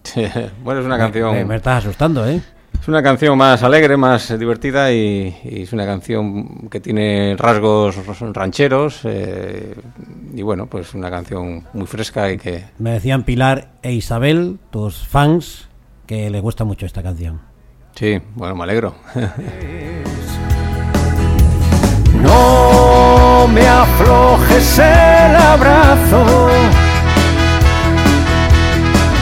bueno, 0.63 0.79
es 0.79 0.85
una 0.85 0.97
canción... 0.97 1.33
Me, 1.33 1.45
me 1.45 1.55
estás 1.57 1.83
asustando, 1.85 2.27
¿eh? 2.27 2.41
Es 2.81 2.87
una 2.87 3.03
canción 3.03 3.37
más 3.37 3.61
alegre, 3.61 3.97
más 3.97 4.37
divertida 4.39 4.91
y, 4.91 5.35
y 5.43 5.63
es 5.63 5.73
una 5.73 5.85
canción 5.85 6.69
que 6.69 6.79
tiene 6.79 7.35
rasgos 7.37 7.95
rancheros 8.33 9.01
eh, 9.03 9.75
y 10.33 10.41
bueno, 10.41 10.65
pues 10.65 10.93
una 10.95 11.11
canción 11.11 11.65
muy 11.73 11.85
fresca 11.85 12.31
y 12.31 12.37
que 12.37 12.63
Me 12.79 12.91
decían 12.91 13.23
Pilar 13.23 13.73
e 13.83 13.91
Isabel, 13.93 14.57
tus 14.71 15.05
fans, 15.07 15.67
que 16.07 16.29
les 16.29 16.41
gusta 16.41 16.63
mucho 16.63 16.85
esta 16.85 17.03
canción. 17.03 17.41
sí, 17.95 18.19
bueno, 18.35 18.55
me 18.55 18.63
alegro. 18.63 18.95
No 22.21 23.47
me 23.47 23.65
aflojes 23.65 24.79
el 24.79 25.35
abrazo. 25.37 26.49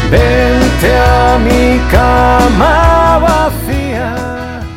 Vente 0.09 0.97
a 0.97 1.37
mi 1.37 1.79
cama 1.91 2.96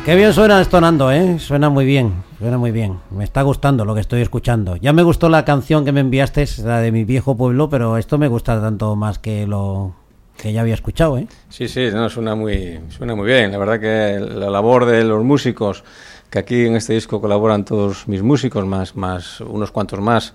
Qué 0.05 0.15
bien 0.15 0.33
suena 0.33 0.59
esto, 0.59 0.81
Nando, 0.81 1.11
¿eh? 1.11 1.37
Suena 1.37 1.69
muy 1.69 1.85
bien, 1.85 2.23
suena 2.39 2.57
muy 2.57 2.71
bien. 2.71 2.99
Me 3.11 3.23
está 3.23 3.43
gustando 3.43 3.85
lo 3.85 3.93
que 3.93 4.01
estoy 4.01 4.21
escuchando. 4.21 4.75
Ya 4.75 4.93
me 4.93 5.03
gustó 5.03 5.29
la 5.29 5.45
canción 5.45 5.85
que 5.85 5.91
me 5.91 5.99
enviaste, 5.99 6.47
la 6.63 6.79
de 6.79 6.91
mi 6.91 7.03
viejo 7.03 7.37
pueblo, 7.37 7.69
pero 7.69 7.97
esto 7.97 8.17
me 8.17 8.27
gusta 8.27 8.59
tanto 8.59 8.95
más 8.95 9.19
que 9.19 9.45
lo 9.45 9.93
que 10.41 10.51
ya 10.51 10.61
había 10.61 10.73
escuchado, 10.73 11.19
¿eh? 11.19 11.27
Sí, 11.49 11.67
sí, 11.67 11.89
no, 11.93 12.09
suena 12.09 12.33
muy, 12.33 12.79
suena 12.89 13.13
muy 13.13 13.27
bien. 13.27 13.51
La 13.51 13.59
verdad 13.59 13.79
que 13.79 14.19
la 14.19 14.49
labor 14.49 14.85
de 14.85 15.03
los 15.03 15.23
músicos, 15.23 15.83
que 16.31 16.39
aquí 16.39 16.65
en 16.65 16.75
este 16.75 16.93
disco 16.93 17.21
colaboran 17.21 17.63
todos 17.63 18.07
mis 18.07 18.23
músicos, 18.23 18.65
más, 18.65 18.95
más 18.95 19.39
unos 19.41 19.69
cuantos 19.69 19.99
más, 19.99 20.33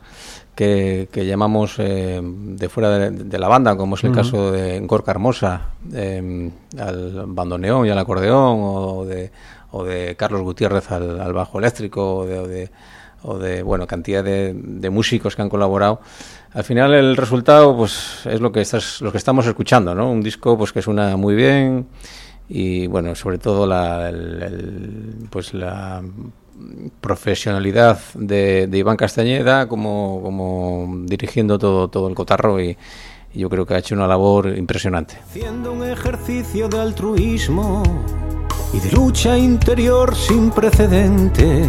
que, 0.54 1.08
que 1.10 1.26
llamamos 1.26 1.74
eh, 1.78 2.20
de 2.22 2.68
fuera 2.68 2.90
de, 2.90 3.10
de 3.10 3.38
la 3.38 3.48
banda, 3.48 3.76
como 3.76 3.96
es 3.96 4.04
el 4.04 4.12
caso 4.12 4.52
de 4.52 4.78
Gorka 4.80 5.10
Hermosa, 5.10 5.70
eh, 5.92 6.50
al 6.78 7.24
bandoneón 7.26 7.86
y 7.86 7.90
al 7.90 7.98
acordeón, 7.98 8.60
o 8.62 9.04
de, 9.04 9.32
o 9.72 9.82
de 9.82 10.14
Carlos 10.16 10.42
Gutiérrez 10.42 10.92
al, 10.92 11.20
al 11.20 11.32
bajo 11.32 11.58
eléctrico, 11.58 12.18
o 12.18 12.26
de, 12.26 12.38
o 12.38 12.46
de, 12.46 12.70
o 13.24 13.38
de, 13.38 13.62
bueno, 13.64 13.88
cantidad 13.88 14.22
de, 14.22 14.54
de 14.54 14.88
músicos 14.90 15.34
que 15.34 15.42
han 15.42 15.48
colaborado. 15.48 16.00
Al 16.56 16.64
final 16.64 16.94
el 16.94 17.16
resultado 17.18 17.76
pues 17.76 18.20
es 18.24 18.40
lo 18.40 18.50
que 18.50 18.62
estás, 18.62 19.02
lo 19.02 19.12
que 19.12 19.18
estamos 19.18 19.46
escuchando, 19.46 19.94
¿no? 19.94 20.10
Un 20.10 20.22
disco 20.22 20.56
pues 20.56 20.72
que 20.72 20.80
suena 20.80 21.14
muy 21.18 21.34
bien 21.34 21.86
y 22.48 22.86
bueno, 22.86 23.14
sobre 23.14 23.36
todo 23.36 23.66
la 23.66 24.08
el- 24.08 24.42
el, 24.42 25.28
pues 25.28 25.52
la 25.52 26.02
profesionalidad 27.02 27.98
de, 28.14 28.66
de 28.68 28.78
Iván 28.78 28.96
Castañeda 28.96 29.68
como, 29.68 30.20
como 30.22 31.02
dirigiendo 31.04 31.58
todo, 31.58 31.88
todo 31.88 32.08
el 32.08 32.14
cotarro 32.14 32.58
y, 32.58 32.76
y 33.34 33.38
yo 33.40 33.50
creo 33.50 33.66
que 33.66 33.74
ha 33.74 33.78
hecho 33.78 33.94
una 33.94 34.06
labor 34.06 34.56
impresionante. 34.56 35.18
Haciendo 35.28 35.72
un 35.74 35.84
ejercicio 35.84 36.68
de 36.70 36.80
altruismo 36.80 37.82
y 38.72 38.80
de 38.80 38.92
lucha 38.92 39.36
interior 39.36 40.14
sin 40.16 40.50
precedente, 40.50 41.68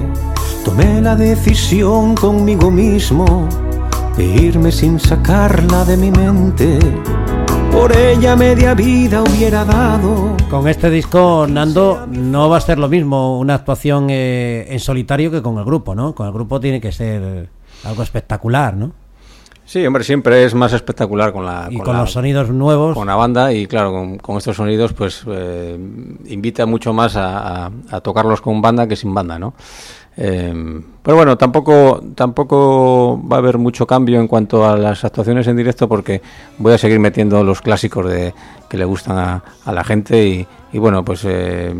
tomé 0.63 1.01
la 1.01 1.15
decisión 1.17 2.15
conmigo 2.15 2.71
mismo 2.71 3.49
de 4.17 4.25
irme 4.25 4.71
sin 4.71 4.99
sacarla 4.99 5.85
de 5.85 5.97
mi 5.97 6.11
mente. 6.11 6.79
Por 7.71 7.95
ella 7.95 8.35
media 8.35 8.73
vida 8.73 9.21
hubiera 9.21 9.63
dado. 9.63 10.35
Con 10.49 10.67
este 10.67 10.89
disco, 10.89 11.45
Nando, 11.47 12.07
no 12.09 12.49
va 12.49 12.57
a 12.57 12.61
ser 12.61 12.79
lo 12.79 12.89
mismo 12.89 13.37
una 13.39 13.55
actuación 13.55 14.07
eh, 14.09 14.65
en 14.69 14.79
solitario 14.79 15.29
que 15.29 15.41
con 15.41 15.57
el 15.59 15.65
grupo, 15.65 15.93
¿no? 15.93 16.15
Con 16.15 16.25
el 16.27 16.33
grupo 16.33 16.59
tiene 16.59 16.81
que 16.81 16.91
ser 16.91 17.49
algo 17.83 18.01
espectacular, 18.03 18.75
¿no? 18.75 18.91
Sí, 19.65 19.85
hombre, 19.85 20.05
siempre 20.05 20.45
es 20.45 20.55
más 20.55 20.71
espectacular 20.71 21.33
con 21.33 21.45
la, 21.45 21.67
Y 21.69 21.77
con, 21.79 21.93
la- 21.93 22.01
los 22.01 22.13
sonidos 22.13 22.49
nuevos. 22.49 22.95
con 22.95 23.05
la 23.05 23.15
banda 23.15 23.51
y 23.51 23.67
claro, 23.67 23.91
con, 23.91 24.17
con 24.17 24.37
estos 24.37 24.55
sonidos 24.55 24.93
pues 24.93 25.23
eh, 25.27 25.77
invita 26.27 26.65
mucho 26.65 26.93
más 26.93 27.17
a, 27.17 27.65
a- 27.65 27.71
a 27.91 27.99
tocarlos 27.99 28.39
con 28.39 28.61
banda 28.61 28.87
que 28.87 28.95
sin 28.95 29.13
banda, 29.13 29.37
¿no? 29.37 29.53
Eh, 30.19 30.81
pero 31.03 31.15
bueno, 31.15 31.37
tampoco 31.37 32.01
tampoco 32.15 33.21
va 33.31 33.35
a 33.35 33.39
haber 33.39 33.59
mucho 33.59 33.85
cambio 33.85 34.19
en 34.19 34.27
cuanto 34.27 34.67
a 34.67 34.75
las 34.75 35.05
actuaciones 35.05 35.45
en 35.47 35.55
directo 35.55 35.87
porque 35.87 36.21
voy 36.57 36.73
a 36.73 36.77
seguir 36.79 36.99
metiendo 36.99 37.43
los 37.43 37.61
clásicos 37.61 38.09
de 38.09 38.33
que 38.67 38.77
le 38.77 38.85
gustan 38.85 39.17
a, 39.19 39.43
a 39.63 39.71
la 39.71 39.83
gente 39.83 40.25
y, 40.27 40.47
y 40.73 40.79
bueno, 40.79 41.05
pues 41.05 41.21
eh, 41.25 41.71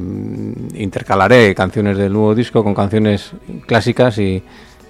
intercalaré 0.76 1.54
canciones 1.56 1.98
del 1.98 2.14
nuevo 2.14 2.36
disco 2.36 2.64
con 2.64 2.74
canciones 2.74 3.32
clásicas 3.66 4.18
y, 4.20 4.44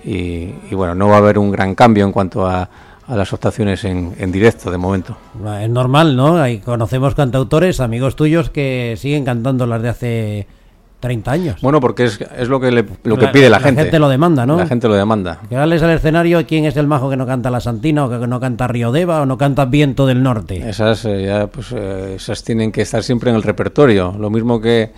y- 0.03 0.53
bueno, 0.75 0.93
no 0.95 1.07
va 1.07 1.15
a 1.15 1.19
haber 1.19 1.37
un 1.39 1.51
gran 1.51 1.73
cambio 1.73 2.05
en 2.05 2.11
cuanto 2.11 2.45
a, 2.45 2.69
a 3.07 3.15
las 3.15 3.31
actuaciones 3.33 3.83
en, 3.85 4.13
en 4.19 4.31
directo 4.31 4.69
de 4.69 4.77
momento. 4.77 5.17
Es 5.61 5.69
normal, 5.69 6.15
¿no? 6.15 6.37
Conocemos 6.63 7.15
cantautores, 7.15 7.79
amigos 7.79 8.15
tuyos, 8.15 8.49
que 8.49 8.95
siguen 8.97 9.25
cantando 9.25 9.65
las 9.65 9.81
de 9.81 9.89
hace 9.89 10.47
30 10.99 11.31
años. 11.31 11.61
Bueno, 11.61 11.79
porque 11.79 12.05
es, 12.05 12.19
es 12.37 12.47
lo 12.49 12.59
que 12.59 12.71
le- 12.71 12.85
lo 13.03 13.17
que 13.17 13.25
La- 13.25 13.31
pide 13.31 13.49
la, 13.49 13.59
la 13.59 13.65
gente. 13.65 13.83
gente 13.83 13.99
lo 13.99 14.09
demanda, 14.09 14.45
¿no? 14.45 14.57
La 14.57 14.65
gente 14.67 14.87
lo 14.87 14.95
demanda. 14.95 15.39
Que 15.47 15.55
al 15.55 15.71
escenario 15.73 16.45
quién 16.47 16.65
es 16.65 16.75
el 16.77 16.87
majo 16.87 17.09
que 17.09 17.15
no 17.17 17.25
canta 17.27 17.49
La 17.51 17.59
Santina 17.59 18.05
o 18.05 18.09
que 18.09 18.25
no 18.27 18.39
canta 18.39 18.67
Río 18.67 18.91
Deva 18.91 19.21
o 19.21 19.25
no 19.25 19.37
canta 19.37 19.65
Viento 19.65 20.05
del 20.07 20.23
Norte. 20.23 20.67
Esas 20.67 21.05
eh, 21.05 21.25
ya, 21.25 21.47
pues, 21.47 21.67
eh, 21.71 22.15
esas 22.15 22.43
tienen 22.43 22.71
que 22.71 22.81
estar 22.81 23.03
siempre 23.03 23.29
en 23.29 23.35
el 23.35 23.43
repertorio. 23.43 24.15
Lo 24.17 24.29
mismo 24.29 24.59
que, 24.59 24.91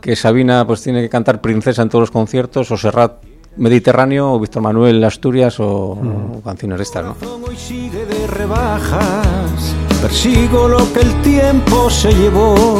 que 0.00 0.14
Sabina 0.16 0.64
pues 0.66 0.82
tiene 0.82 1.00
que 1.02 1.08
cantar 1.08 1.40
princesa 1.40 1.82
en 1.82 1.88
todos 1.88 2.02
los 2.02 2.10
conciertos, 2.10 2.70
o 2.70 2.76
Serrat 2.76 3.14
Mediterráneo, 3.56 4.32
o 4.32 4.40
Víctor 4.40 4.62
Manuel 4.62 5.02
Asturias, 5.04 5.60
o, 5.60 5.66
o 5.90 6.40
canciones 6.42 6.78
de 6.78 6.82
estas, 6.84 7.04
¿no? 7.04 7.16
Hoy 7.46 7.56
sigue 7.56 8.06
de 8.06 8.26
rebajas, 8.26 9.74
persigo 10.00 10.68
lo 10.68 10.90
que 10.92 11.00
el 11.00 11.22
tiempo 11.22 11.90
se 11.90 12.12
llevó. 12.14 12.78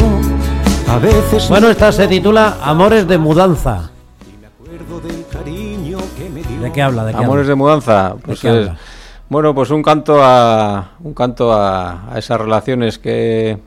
A 0.92 0.98
veces 0.98 1.48
Bueno, 1.48 1.68
esta 1.68 1.90
se 1.90 2.06
titula 2.06 2.58
Amores 2.62 3.06
de 3.08 3.16
mudanza. 3.18 3.90
me 4.40 4.46
acuerdo 4.46 5.00
del 5.00 5.26
cariño 5.26 5.98
que 6.16 6.28
me 6.28 6.42
dio. 6.42 6.60
¿De 6.60 6.72
qué 6.72 6.82
habla? 6.82 7.04
¿De 7.04 7.12
qué 7.14 7.18
Amores 7.24 7.46
de 7.46 7.54
mudanza, 7.54 8.14
pues 8.22 8.40
qué 8.40 8.48
es- 8.48 8.68
habla? 8.68 8.78
bueno, 9.28 9.54
pues 9.54 9.70
un 9.70 9.82
canto 9.82 10.22
a 10.22 10.90
un 11.00 11.14
canto 11.14 11.52
a, 11.52 12.12
a 12.14 12.18
esas 12.18 12.38
relaciones 12.40 12.98
que, 12.98 13.58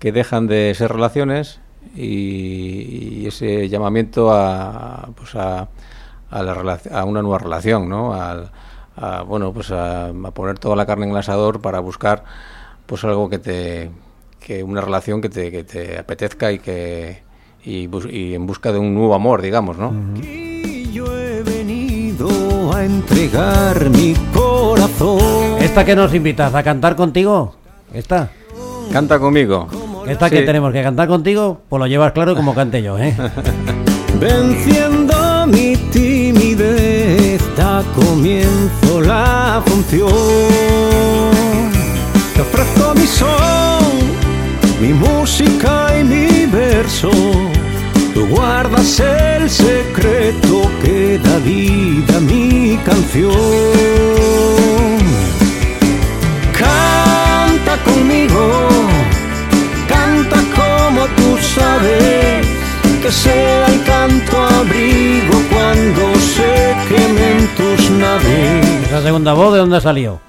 que 0.00 0.10
dejan 0.12 0.46
de 0.48 0.74
ser 0.74 0.92
relaciones 0.92 1.60
y, 1.94 3.22
y 3.22 3.26
ese 3.28 3.68
llamamiento 3.68 4.32
a 4.32 5.08
pues 5.14 5.34
a, 5.36 5.68
a 6.30 6.42
la 6.42 6.78
a 6.92 7.04
una 7.04 7.22
nueva 7.22 7.38
relación, 7.38 7.88
¿no? 7.88 8.12
Al- 8.12 8.50
a, 8.96 9.22
bueno, 9.22 9.52
pues 9.52 9.70
a, 9.70 10.06
a 10.08 10.30
poner 10.32 10.58
toda 10.58 10.74
la 10.74 10.86
carne 10.86 11.04
en 11.04 11.12
el 11.12 11.16
asador 11.18 11.60
para 11.60 11.78
buscar 11.80 12.24
pues 12.86 13.04
algo 13.04 13.28
que 13.28 13.38
te 13.38 13.90
que 14.40 14.62
una 14.62 14.80
relación 14.80 15.20
que 15.20 15.28
te, 15.28 15.50
que 15.50 15.64
te 15.64 15.98
apetezca 15.98 16.52
y 16.52 16.58
que 16.58 17.22
y, 17.64 17.86
bus- 17.88 18.08
y 18.10 18.34
en 18.34 18.46
busca 18.46 18.70
de 18.72 18.78
un 18.78 18.94
nuevo 18.94 19.14
amor, 19.14 19.42
digamos, 19.42 19.76
¿no? 19.76 19.92
Yo 20.92 21.06
he 21.18 21.42
venido 21.42 22.72
a 22.72 22.84
entregar 22.84 23.90
mi 23.90 24.14
corazón. 24.32 25.18
¿Esta 25.60 25.84
que 25.84 25.96
nos 25.96 26.14
invitas 26.14 26.54
a 26.54 26.62
cantar 26.62 26.94
contigo? 26.96 27.56
¿Esta? 27.92 28.30
Canta 28.92 29.18
conmigo. 29.18 29.66
¿Esta 30.06 30.28
Sí. 30.28 30.36
que 30.36 30.42
tenemos 30.42 30.72
que 30.72 30.82
cantar 30.82 31.08
contigo? 31.08 31.60
Pues 31.68 31.80
lo 31.80 31.86
llevas 31.88 32.12
claro 32.12 32.36
como 32.36 32.54
cante 32.54 32.80
yo, 32.82 32.96
¿eh? 32.98 33.14
Venciendo 34.20 35.46
mi 35.48 35.76
timidez, 35.92 37.42
da 37.56 37.82
comienzo 37.94 39.00
la 39.00 39.60
función. 39.66 40.10
Te 42.34 42.40
ofrezco 42.42 42.94
mi 42.94 43.06
son, 43.06 43.28
mi 44.80 44.92
música 44.92 45.98
y 45.98 46.04
mi 46.04 46.46
verso. 46.46 47.10
Tú 48.14 48.26
guardas 48.28 49.00
el 49.00 49.48
secreto 49.50 50.70
que 50.82 51.18
da 51.18 51.38
vida 51.38 52.16
a 52.16 52.20
mi 52.20 52.78
canción. 52.84 53.32
Canta 56.52 57.76
conmigo, 57.84 58.68
canta 59.88 60.38
como 60.54 61.06
tú 61.16 61.38
sabes, 61.54 62.46
que 63.02 63.12
sea 63.12 63.66
el 63.66 63.82
canto 63.84 64.42
abrigo 64.42 65.36
cuando 65.50 66.14
se 66.20 66.74
quemen 66.88 67.48
tus 67.56 67.90
naves. 67.90 68.86
Esa 68.86 69.02
segunda 69.02 69.32
voz, 69.34 69.52
¿de 69.52 69.58
dónde 69.58 69.80
salió? 69.80 70.20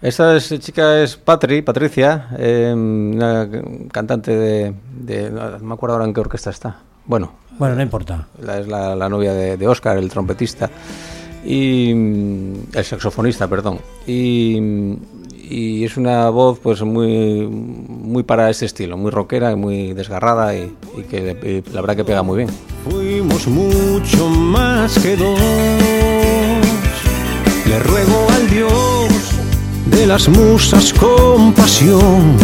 Esta 0.00 0.36
es- 0.36 0.58
chica 0.60 1.02
es 1.02 1.16
Patri, 1.16 1.62
Patricia, 1.62 2.28
eh, 2.38 2.72
una 2.74 3.48
cantante 3.90 4.30
de, 4.36 4.74
de- 4.92 5.30
No 5.30 5.58
me 5.60 5.74
acuerdo 5.74 5.94
ahora 5.96 6.04
en 6.06 6.14
qué 6.14 6.20
orquesta 6.20 6.50
está. 6.50 6.76
Bueno, 7.04 7.32
Bueno, 7.58 7.74
no 7.74 7.82
importa. 7.82 8.28
la- 8.40 8.58
es 8.60 8.68
la, 8.68 8.94
la 8.94 9.08
novia 9.08 9.32
de, 9.34 9.56
de 9.56 9.66
Oscar, 9.68 9.98
el 9.98 10.08
trompetista. 10.08 10.70
Y. 11.44 11.90
El 11.90 12.84
saxofonista, 12.84 13.48
perdón. 13.48 13.80
Y. 14.06 14.58
y 15.32 15.84
es 15.84 15.96
una 15.96 16.28
voz 16.30 16.58
pues 16.60 16.82
muy 16.82 17.46
muy 17.48 18.22
para 18.22 18.50
este 18.50 18.66
estilo, 18.66 18.96
muy 18.96 19.10
rockera 19.10 19.50
y 19.52 19.56
muy 19.56 19.94
desgarrada 19.94 20.54
y, 20.54 20.74
y 20.96 21.02
que 21.04 21.62
y 21.66 21.72
la 21.72 21.80
verdad 21.80 21.96
que 21.96 22.04
pega 22.04 22.22
muy 22.22 22.36
bien. 22.38 22.50
Fuimos 22.88 23.46
mucho 23.48 24.28
más 24.28 24.96
que 24.98 25.16
dos. 25.16 25.40
Le 27.66 27.78
ruego 27.80 28.26
al 28.30 28.50
Dios 28.50 29.08
de 29.90 30.06
las 30.06 30.28
musas 30.28 30.92
compasión 30.94 32.36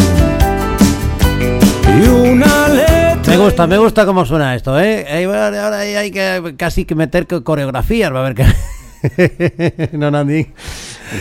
y 2.02 2.08
una 2.08 2.68
letra. 2.68 3.20
Me 3.26 3.36
gusta, 3.36 3.66
me 3.66 3.78
gusta 3.78 4.04
cómo 4.06 4.24
suena 4.24 4.54
esto, 4.54 4.78
¿eh? 4.80 5.24
Ahora 5.26 5.78
hay 5.78 5.94
hay 5.94 6.10
que 6.10 6.54
casi 6.56 6.84
que 6.84 6.94
meter 6.94 7.26
co- 7.26 7.42
coreografías, 7.44 8.12
va 8.12 8.18
a 8.18 8.26
haber 8.26 8.34
que... 8.34 9.88
no, 9.92 10.10
Nandi. 10.10 10.46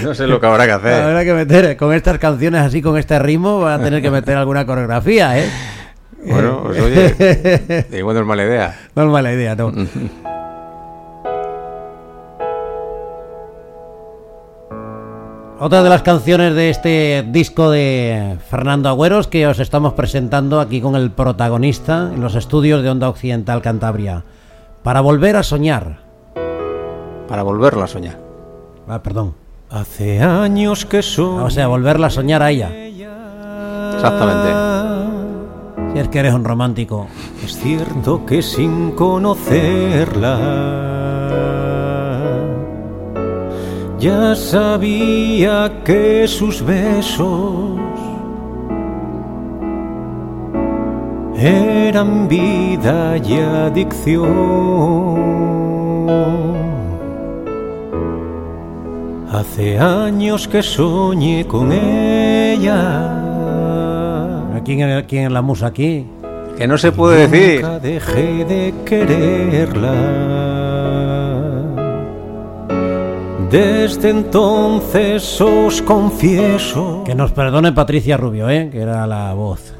No 0.04 0.14
sé 0.14 0.28
lo 0.28 0.40
que 0.40 0.46
habrá 0.48 0.66
que 0.66 0.72
hacer. 0.72 0.94
Habrá 1.04 1.24
que 1.24 1.34
meter 1.34 1.78
con 1.78 1.94
estas 1.94 2.18
canciones 2.20 2.62
así, 2.62 2.82
con 2.82 2.98
este 2.98 3.20
ritmo, 3.20 3.60
van 3.62 3.82
a 3.82 3.84
tener 3.84 4.02
que 4.02 4.10
meter 4.10 4.38
alguna 4.38 4.66
coreografía, 4.66 5.38
¿eh? 5.40 5.50
Bueno, 6.26 6.62
pues 6.66 6.80
oye, 6.82 7.86
igual 7.98 8.16
no 8.16 8.22
es 8.22 8.28
mala 8.28 8.44
idea. 8.46 8.80
No 8.96 9.04
es 9.04 9.10
mala 9.10 9.34
idea, 9.34 9.56
no. 9.56 9.74
Otra 15.66 15.82
de 15.82 15.90
las 15.90 16.02
canciones 16.02 16.56
de 16.56 16.70
este 16.70 17.26
disco 17.26 17.72
de 17.72 18.38
Fernando 18.50 18.90
Agüeros 18.90 19.28
que 19.28 19.48
os 19.48 19.60
estamos 19.60 19.94
presentando 19.94 20.60
aquí 20.60 20.82
con 20.82 20.98
el 20.98 21.10
protagonista 21.10 22.12
en 22.14 22.20
los 22.20 22.36
estudios 22.36 22.84
de 22.84 22.90
Onda 22.90 23.08
Occidental 23.08 23.62
Cantabria. 23.62 24.26
Para 24.84 25.00
volver 25.00 25.38
a 25.38 25.44
soñar. 25.44 26.00
Para 27.30 27.44
volverlo 27.44 27.82
a 27.82 27.88
soñar. 27.88 28.20
Ah, 28.90 29.02
perdón. 29.02 29.36
Hace 29.70 30.20
años 30.20 30.86
que 30.86 31.02
soy. 31.02 31.44
O 31.44 31.50
sea, 31.50 31.68
volverla 31.68 32.08
a 32.08 32.10
soñar 32.10 32.44
a 32.44 32.52
ella. 32.52 32.70
Exactamente. 33.96 35.94
Si 35.94 36.00
es 36.00 36.10
que 36.10 36.20
eres 36.20 36.34
un 36.34 36.44
romántico. 36.44 37.08
Es 37.42 37.56
cierto 37.56 38.26
que 38.26 38.42
sin 38.42 38.92
conocerla 38.92 40.74
ya 44.04 44.36
sabía 44.36 45.72
que 45.86 46.28
sus 46.28 46.62
besos 46.62 47.80
eran 51.38 52.28
vida 52.28 53.16
y 53.18 53.40
adicción. 53.40 54.28
Hace 59.32 59.80
años 59.80 60.50
que 60.50 60.62
soñé 60.62 61.48
con 61.48 61.72
ella. 61.72 63.22
¿Quién 64.66 64.82
es, 64.82 65.04
quién 65.06 65.34
la 65.34 65.42
musa 65.42 65.68
aquí? 65.68 66.06
Que 66.58 66.68
no 66.68 66.78
se 66.78 66.92
puede 66.92 67.28
decir. 67.28 67.62
Nunca 67.62 67.80
dejé 67.80 68.44
de 68.44 68.74
quererla. 68.86 70.53
Desde 73.54 74.10
entonces 74.10 75.40
os 75.40 75.80
confieso 75.84 77.04
Que 77.06 77.14
nos 77.14 77.32
perdone 77.34 77.72
Patricia 77.72 78.18
Rubio, 78.18 78.50
¿eh? 78.50 78.68
Que 78.72 78.82
era 78.82 79.06
la 79.06 79.32
voz. 79.36 79.76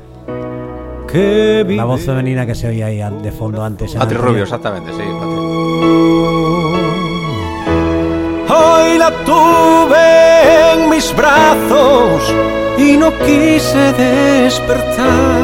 que 1.12 1.66
La 1.70 1.84
voz 1.84 2.02
femenina 2.02 2.46
que 2.46 2.54
se 2.54 2.68
oía 2.68 2.86
ahí 2.86 3.02
de 3.24 3.32
fondo 3.32 3.64
antes. 3.64 3.96
Patri. 3.96 4.16
Rubio, 4.16 4.44
exactamente, 4.44 4.92
sí, 4.92 5.02
Patri. 5.20 5.38
Hoy 8.54 8.98
la 9.00 9.12
tuve 9.26 10.74
en 10.74 10.90
mis 10.92 11.12
brazos 11.16 12.32
y 12.78 12.96
no 12.96 13.12
quise 13.26 13.92
despertar. 13.94 15.42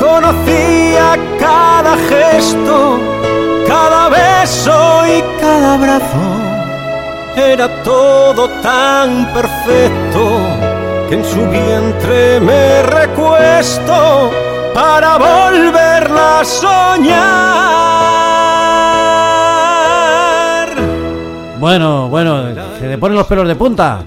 Conocía 0.00 1.16
cada 1.38 1.96
gesto, 1.96 2.98
cada 3.68 4.08
beso 4.08 5.02
y 5.06 5.40
cada 5.40 5.74
abrazo. 5.74 6.39
Era 7.36 7.82
todo 7.82 8.48
tan 8.60 9.32
perfecto 9.32 10.40
que 11.08 11.14
en 11.14 11.24
su 11.24 11.48
vientre 11.48 12.40
me 12.40 12.82
recuesto 12.82 14.30
para 14.74 15.16
volverla 15.16 16.40
a 16.40 16.44
soñar. 16.44 17.20
Bueno, 21.58 22.08
bueno, 22.08 22.54
se 22.78 22.88
te 22.88 22.98
ponen 22.98 23.16
los 23.16 23.26
pelos 23.26 23.46
de 23.46 23.54
punta. 23.54 24.02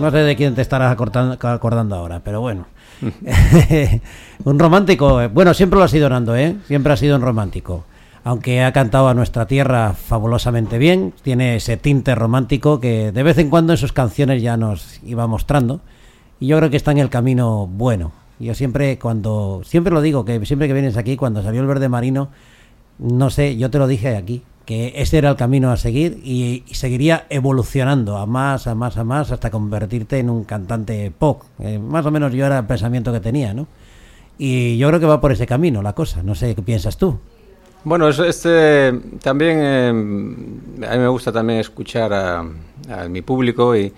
No 0.00 0.10
sé 0.10 0.18
de 0.18 0.34
quién 0.36 0.54
te 0.54 0.62
estarás 0.62 0.92
acordando 0.92 1.96
ahora, 1.96 2.20
pero 2.24 2.40
bueno. 2.40 2.66
un 4.44 4.58
romántico, 4.58 5.20
eh, 5.20 5.28
bueno, 5.28 5.54
siempre 5.54 5.78
lo 5.78 5.84
ha 5.84 5.88
sido 5.88 6.08
Nando, 6.08 6.34
¿eh? 6.36 6.56
Siempre 6.66 6.92
ha 6.92 6.96
sido 6.96 7.16
un 7.16 7.22
romántico. 7.22 7.84
Aunque 8.26 8.62
ha 8.62 8.72
cantado 8.72 9.08
a 9.08 9.14
nuestra 9.14 9.46
tierra 9.46 9.92
fabulosamente 9.92 10.78
bien, 10.78 11.12
tiene 11.22 11.56
ese 11.56 11.76
tinte 11.76 12.14
romántico 12.14 12.80
que 12.80 13.12
de 13.12 13.22
vez 13.22 13.36
en 13.36 13.50
cuando 13.50 13.74
en 13.74 13.76
sus 13.76 13.92
canciones 13.92 14.42
ya 14.42 14.56
nos 14.56 15.00
iba 15.04 15.26
mostrando. 15.26 15.82
Y 16.40 16.46
yo 16.46 16.56
creo 16.56 16.70
que 16.70 16.78
está 16.78 16.90
en 16.90 16.98
el 16.98 17.10
camino 17.10 17.66
bueno. 17.66 18.12
Yo 18.38 18.54
siempre, 18.54 18.98
cuando, 18.98 19.60
siempre 19.64 19.92
lo 19.92 20.00
digo, 20.00 20.24
que 20.24 20.44
siempre 20.46 20.68
que 20.68 20.72
vienes 20.72 20.96
aquí, 20.96 21.16
cuando 21.16 21.42
salió 21.42 21.60
el 21.60 21.66
verde 21.66 21.90
marino, 21.90 22.30
no 22.98 23.28
sé, 23.28 23.58
yo 23.58 23.70
te 23.70 23.78
lo 23.78 23.86
dije 23.86 24.16
aquí, 24.16 24.42
que 24.64 24.94
ese 24.96 25.18
era 25.18 25.28
el 25.28 25.36
camino 25.36 25.70
a 25.70 25.76
seguir 25.76 26.20
y, 26.24 26.64
seguiría 26.72 27.26
evolucionando 27.28 28.16
a 28.16 28.24
más, 28.24 28.66
a 28.66 28.74
más, 28.74 28.96
a 28.96 29.04
más, 29.04 29.32
hasta 29.32 29.50
convertirte 29.50 30.18
en 30.18 30.30
un 30.30 30.44
cantante 30.44 31.12
pop. 31.16 31.42
Más 31.58 32.06
o 32.06 32.10
menos 32.10 32.32
yo 32.32 32.46
era 32.46 32.60
el 32.60 32.66
pensamiento 32.66 33.12
que 33.12 33.20
tenía, 33.20 33.52
¿no? 33.52 33.66
Y 34.38 34.78
yo 34.78 34.88
creo 34.88 34.98
que 34.98 35.06
va 35.06 35.20
por 35.20 35.30
ese 35.30 35.46
camino 35.46 35.82
la 35.82 35.92
cosa, 35.92 36.22
no 36.22 36.34
sé 36.34 36.54
qué 36.54 36.62
piensas 36.62 36.96
tú. 36.96 37.18
Bueno, 37.84 38.08
es- 38.08 38.18
este 38.18 38.92
también 39.22 39.58
eh, 39.60 39.88
a 39.88 40.92
mí 40.92 40.98
me 40.98 41.08
gusta 41.08 41.30
también 41.32 41.60
escuchar 41.60 42.12
a, 42.12 42.40
a 42.40 43.08
mi 43.08 43.22
público 43.22 43.76
y, 43.76 43.92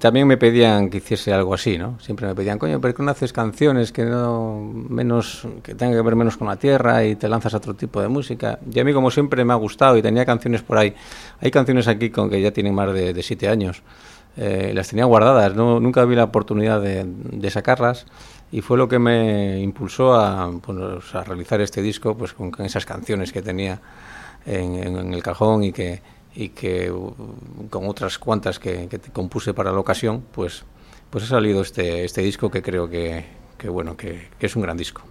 también 0.00 0.26
me 0.26 0.36
pedían 0.36 0.90
que 0.90 0.96
hiciese 0.98 1.32
algo 1.32 1.54
así, 1.54 1.78
¿no? 1.78 1.96
Siempre 2.00 2.26
me 2.26 2.34
pedían, 2.34 2.58
coño, 2.58 2.80
¿por 2.80 2.92
qué 2.92 3.04
no 3.04 3.10
haces 3.12 3.32
canciones 3.32 3.92
que 3.92 4.04
no 4.04 4.58
menos 4.88 5.46
que 5.62 5.76
tengan 5.76 5.94
que 5.96 6.02
ver 6.02 6.16
menos 6.16 6.36
con 6.36 6.48
la 6.48 6.56
tierra 6.56 7.04
y 7.04 7.14
te 7.14 7.28
lanzas 7.28 7.54
a 7.54 7.58
otro 7.58 7.74
tipo 7.74 8.00
de 8.02 8.08
música? 8.08 8.58
Y 8.68 8.80
a 8.80 8.84
mí 8.84 8.92
como 8.92 9.12
siempre 9.12 9.44
me 9.44 9.52
ha 9.52 9.56
gustado 9.56 9.96
y 9.96 10.02
tenía 10.02 10.26
canciones 10.26 10.62
por 10.62 10.78
ahí. 10.78 10.92
Hay 11.40 11.52
canciones 11.52 11.86
aquí 11.86 12.10
con 12.10 12.28
que 12.28 12.40
ya 12.42 12.50
tienen 12.50 12.74
más 12.74 12.92
de, 12.92 13.12
de 13.14 13.22
siete 13.22 13.48
años. 13.48 13.82
Eh, 14.36 14.72
las 14.74 14.88
tenía 14.88 15.04
guardadas, 15.04 15.54
no, 15.54 15.78
nunca 15.80 16.04
vi 16.04 16.16
la 16.16 16.24
oportunidad 16.24 16.82
de 16.82 17.50
sacarlas 17.50 18.06
y 18.52 18.60
fue 18.60 18.78
lo 18.78 18.88
que 18.88 18.98
me 18.98 19.60
impulsó 19.60 20.14
a, 20.14 20.50
pues, 20.60 21.14
a 21.14 21.24
realizar 21.24 21.60
este 21.60 21.82
disco 21.82 22.16
pues 22.16 22.32
con, 22.32 22.52
esas 22.60 22.86
canciones 22.86 23.32
que 23.32 23.42
tenía 23.42 23.80
en, 24.44 25.12
el 25.12 25.22
cajón 25.22 25.64
y 25.64 25.72
que, 25.72 26.00
y 26.34 26.50
que 26.50 26.90
uh, 26.90 27.14
con 27.68 27.88
otras 27.88 28.18
cuantas 28.18 28.58
que, 28.58 28.88
que 28.88 28.98
compuse 28.98 29.52
para 29.52 29.72
la 29.72 29.80
ocasión 29.80 30.24
pues, 30.32 30.64
pues 31.10 31.24
ha 31.24 31.28
salido 31.28 31.62
este, 31.62 32.04
este 32.04 32.22
disco 32.22 32.50
que 32.50 32.62
creo 32.62 32.88
que, 32.88 33.24
que 33.58 33.68
bueno 33.68 33.96
que 33.96 34.28
es 34.38 34.56
un 34.56 34.62
gran 34.62 34.76
disco. 34.76 35.02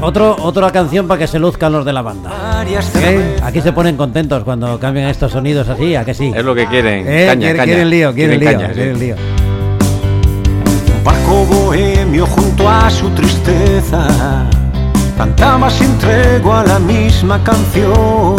Otro, 0.00 0.36
otra 0.40 0.70
canción 0.70 1.08
para 1.08 1.18
que 1.18 1.26
se 1.26 1.38
luzcan 1.40 1.72
los 1.72 1.84
de 1.84 1.92
la 1.92 2.02
banda. 2.02 2.64
¿Eh? 3.02 3.36
Aquí 3.42 3.60
se 3.60 3.72
ponen 3.72 3.96
contentos 3.96 4.44
cuando 4.44 4.78
cambian 4.78 5.08
estos 5.08 5.32
sonidos 5.32 5.68
así, 5.68 5.96
¿a 5.96 6.04
que 6.04 6.14
sí? 6.14 6.32
Es 6.34 6.44
lo 6.44 6.54
que 6.54 6.66
quieren, 6.66 7.04
¿Eh? 7.08 7.26
caña, 7.28 7.40
Quieren- 7.48 7.56
caña. 7.56 7.64
quieren 7.66 7.90
lío, 7.90 8.14
quieren, 8.14 8.40
lío, 8.40 8.50
caña, 8.52 8.68
sí. 8.68 8.74
quieren 8.74 8.98
lío. 8.98 9.16
Un 10.98 11.04
barco 11.04 11.44
bohemio 11.46 12.26
junto 12.26 12.68
a 12.70 12.88
su 12.90 13.10
tristeza 13.10 14.06
cantaba 15.16 15.68
sin 15.68 15.98
tregua 15.98 16.62
la 16.64 16.78
misma 16.78 17.42
canción. 17.42 18.36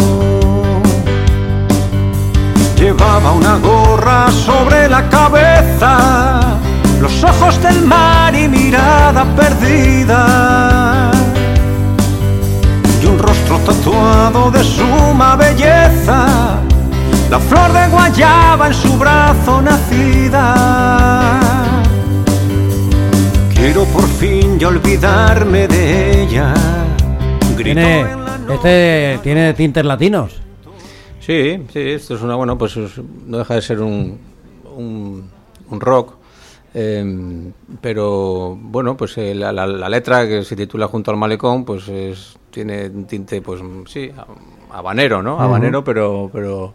Llevaba 2.77 3.33
una 3.33 3.57
gorra 3.57 4.31
sobre 4.31 4.87
la 4.87 5.09
cabeza, 5.09 6.39
los 7.01 7.21
ojos 7.25 7.61
del 7.61 7.81
mar 7.81 8.33
y 8.33 8.47
mirada 8.47 9.25
perdida. 9.35 10.88
Rostro 13.49 13.73
tatuado 13.73 14.51
de 14.51 14.63
suma 14.63 15.35
belleza, 15.35 16.61
la 17.31 17.39
flor 17.39 17.73
de 17.73 17.87
guayaba 17.89 18.67
en 18.67 18.73
su 18.73 18.97
brazo 18.97 19.61
nacida. 19.61 21.39
Quiero 23.55 23.85
por 23.85 24.07
fin 24.07 24.59
ya 24.59 24.67
olvidarme 24.67 25.67
de 25.67 26.23
ella. 26.23 26.53
Tiene, 27.57 28.05
este 28.53 29.19
tiene 29.23 29.53
tintes 29.53 29.83
latinos. 29.83 30.41
Sí, 31.19 31.63
sí, 31.73 31.79
esto 31.79 32.15
es 32.15 32.21
una, 32.21 32.35
bueno, 32.35 32.57
pues 32.57 32.77
es- 32.77 33.01
no 33.25 33.37
deja 33.39 33.55
de 33.55 33.61
ser 33.61 33.81
un, 33.81 34.17
un, 34.75 35.29
un 35.69 35.79
rock, 35.81 36.13
eh, 36.73 37.51
pero 37.81 38.55
bueno, 38.59 38.95
pues 38.95 39.17
eh, 39.17 39.35
la, 39.35 39.51
la- 39.51 39.67
la 39.67 39.89
letra 39.89 40.27
que 40.27 40.43
se 40.43 40.55
titula 40.55 40.87
Junto 40.87 41.11
al 41.11 41.17
malecón, 41.17 41.65
pues 41.65 41.87
es- 41.89 42.35
tiene 42.51 42.87
un 42.87 43.05
tinte, 43.05 43.41
pues 43.41 43.61
sí, 43.87 44.11
habanero, 44.71 45.21
¿no? 45.21 45.39
Habanero, 45.39 45.83
pero, 45.83 46.29
pero 46.31 46.73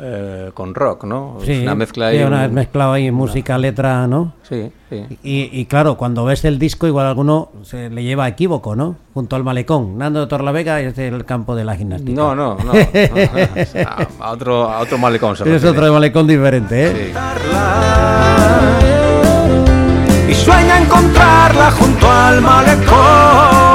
eh, 0.00 0.50
con 0.54 0.74
rock, 0.74 1.04
¿no? 1.04 1.38
Sí, 1.44 1.62
una 1.62 1.74
mezcla 1.74 2.10
sí, 2.10 2.18
ahí. 2.18 2.22
una 2.24 2.36
un- 2.36 2.42
vez 2.42 2.52
mezclado 2.52 2.92
ahí 2.92 3.10
música, 3.10 3.58
letra, 3.58 4.06
¿no? 4.06 4.34
Sí, 4.42 4.70
sí. 4.88 5.04
Y, 5.22 5.50
y 5.60 5.64
claro, 5.66 5.96
cuando 5.96 6.24
ves 6.24 6.44
el 6.44 6.58
disco, 6.58 6.86
igual 6.86 7.06
alguno 7.06 7.50
se 7.62 7.90
le 7.90 8.02
lleva 8.04 8.24
a 8.24 8.28
equívoco, 8.28 8.76
¿no? 8.76 8.94
Junto 9.14 9.34
al 9.36 9.42
malecón. 9.44 9.98
Nando 9.98 10.20
de 10.20 10.26
Torlavega 10.28 10.80
es 10.80 10.96
el 10.98 11.24
campo 11.24 11.56
de 11.56 11.64
la 11.64 11.74
gimnástica. 11.76 12.12
No, 12.20 12.34
no, 12.34 12.56
no. 12.56 12.72
a, 14.22 14.26
a 14.26 14.30
otro, 14.30 14.68
a 14.70 14.78
otro 14.80 14.98
malecón 14.98 15.36
se 15.36 15.54
Es 15.56 15.64
otro 15.64 15.92
malecón 15.92 16.26
diferente, 16.28 16.86
¿eh? 16.86 17.12
Sí. 17.12 17.12
Y 20.30 20.34
sueña 20.34 20.80
encontrarla 20.80 21.70
junto 21.72 22.08
al 22.10 22.40
malecón. 22.42 23.67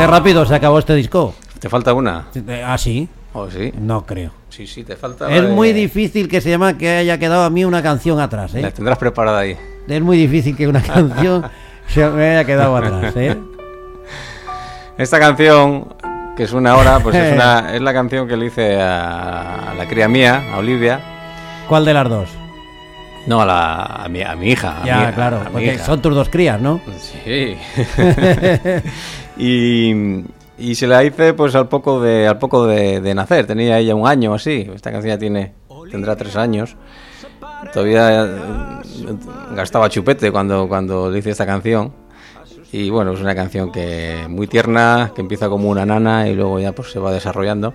Qué 0.00 0.06
rápido 0.06 0.46
se 0.46 0.54
acabó 0.54 0.78
este 0.78 0.94
disco. 0.94 1.34
¿Te 1.58 1.68
falta 1.68 1.92
una? 1.92 2.26
¿Ah, 2.64 2.78
sí? 2.78 3.06
¿O 3.34 3.50
sí? 3.50 3.70
No 3.78 4.06
creo. 4.06 4.30
Sí, 4.48 4.66
sí, 4.66 4.82
te 4.82 4.96
falta. 4.96 5.28
la 5.28 5.36
Es 5.36 5.42
de- 5.42 5.48
muy 5.48 5.72
difícil 5.74 6.26
que 6.26 6.40
se 6.40 6.48
llama 6.48 6.78
que 6.78 6.88
haya 6.96 7.18
quedado 7.18 7.44
a 7.44 7.50
mí 7.50 7.66
una 7.66 7.82
canción 7.82 8.18
atrás, 8.18 8.54
La 8.54 8.68
¿eh? 8.68 8.72
tendrás 8.72 8.96
preparada 8.96 9.40
ahí. 9.40 9.56
Es 9.86 10.00
muy 10.00 10.16
difícil 10.16 10.56
que 10.56 10.66
una 10.66 10.80
canción 10.94 11.44
se 11.86 12.08
me 12.08 12.30
haya 12.30 12.44
quedado 12.44 12.76
atrás, 12.78 13.14
¿eh? 13.16 13.36
Esta 14.96 15.18
canción, 15.20 15.94
que 16.34 16.46
suena 16.46 16.72
ahora, 16.72 16.98
pues 17.00 17.14
es, 17.16 17.32
una, 17.34 17.74
es 17.74 17.82
la 17.82 17.92
canción 17.92 18.26
que 18.26 18.36
le 18.38 18.46
hice 18.46 18.80
a, 18.80 19.72
a 19.72 19.74
la 19.74 19.86
cría 19.86 20.08
mía, 20.08 20.44
a 20.54 20.56
Olivia. 20.58 20.98
¿Cuál 21.68 21.84
de 21.84 21.92
las 21.94 22.08
dos? 22.08 22.28
No, 23.26 23.42
a, 23.42 23.44
la, 23.46 23.82
a, 23.84 24.08
mi, 24.08 24.22
a 24.22 24.34
mi 24.34 24.48
hija. 24.52 24.76
ya, 24.82 25.08
mi- 25.08 25.12
claro, 25.12 25.42
porque 25.52 25.74
hija. 25.74 25.84
son 25.84 26.00
tus 26.00 26.14
dos 26.14 26.30
crías, 26.30 26.58
¿no? 26.58 26.80
Sí. 27.22 27.54
Y, 29.40 30.24
y 30.58 30.74
se 30.74 30.86
la 30.86 31.02
hice 31.04 31.34
pues 31.34 31.54
al 31.54 31.68
poco 31.68 32.00
de 32.00 32.26
al 32.28 32.38
poco 32.38 32.66
de, 32.66 33.00
nacer. 33.14 33.46
Tenía 33.46 33.78
ella 33.78 33.94
un 33.94 34.06
año 34.06 34.34
así. 34.34 34.68
Esta 34.74 34.90
canción 34.92 35.14
ya 35.14 35.18
tiene 35.18 35.52
tendrá 35.90 36.16
tres 36.16 36.36
años. 36.36 36.76
Todavía 37.72 38.24
eh, 38.24 38.28
gastaba 39.54 39.88
chupete 39.88 40.30
cuando 40.30 40.68
cuando 40.68 41.10
le 41.10 41.18
hice 41.18 41.30
esta 41.30 41.46
canción. 41.46 41.92
Y 42.72 42.88
bueno, 42.90 43.12
es 43.12 43.20
una 43.20 43.34
canción 43.34 43.72
que 43.72 44.26
muy 44.28 44.46
tierna, 44.46 45.10
que 45.14 45.20
empieza 45.22 45.48
como 45.48 45.68
una 45.68 45.84
nana 45.84 46.28
y 46.28 46.34
luego 46.36 46.60
ya 46.60 46.72
pues 46.72 46.90
se 46.92 47.00
va 47.00 47.10
desarrollando 47.12 47.74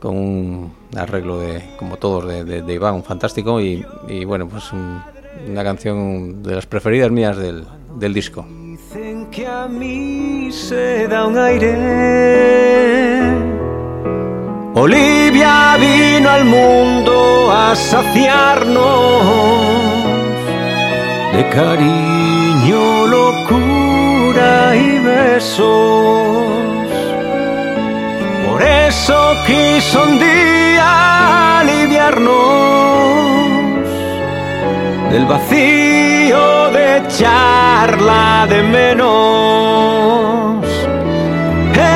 con 0.00 0.16
un 0.16 0.72
arreglo 0.96 1.38
de 1.38 1.62
como 1.78 1.96
todos 1.96 2.26
de, 2.26 2.44
de, 2.44 2.62
de 2.62 2.74
Iván, 2.74 3.02
fantástico 3.04 3.60
y, 3.60 3.84
y 4.08 4.24
bueno, 4.24 4.48
pues 4.48 4.72
un- 4.72 5.00
una 5.48 5.62
canción 5.62 6.42
de 6.42 6.54
las 6.56 6.66
preferidas 6.66 7.10
mías 7.10 7.36
del, 7.36 7.64
del 7.98 8.12
disco. 8.14 8.44
Que 9.36 9.46
a 9.46 9.68
mí 9.68 10.50
se 10.50 11.06
da 11.06 11.26
un 11.26 11.36
aire. 11.36 11.74
Olivia 14.74 15.76
vino 15.78 16.30
al 16.30 16.44
mundo 16.46 17.52
a 17.52 17.76
saciarnos 17.76 18.80
de 21.34 21.48
cariño, 21.50 23.06
locura 23.18 24.74
y 24.74 24.98
besos. 25.00 26.46
Por 28.48 28.62
eso 28.62 29.34
quiso 29.46 30.04
un 30.04 30.18
día 30.18 31.60
aliviarnos 31.60 32.45
del 35.16 35.24
vacío 35.24 36.70
de 36.72 36.98
echarla 36.98 38.46
de 38.50 38.62
menos. 38.62 39.06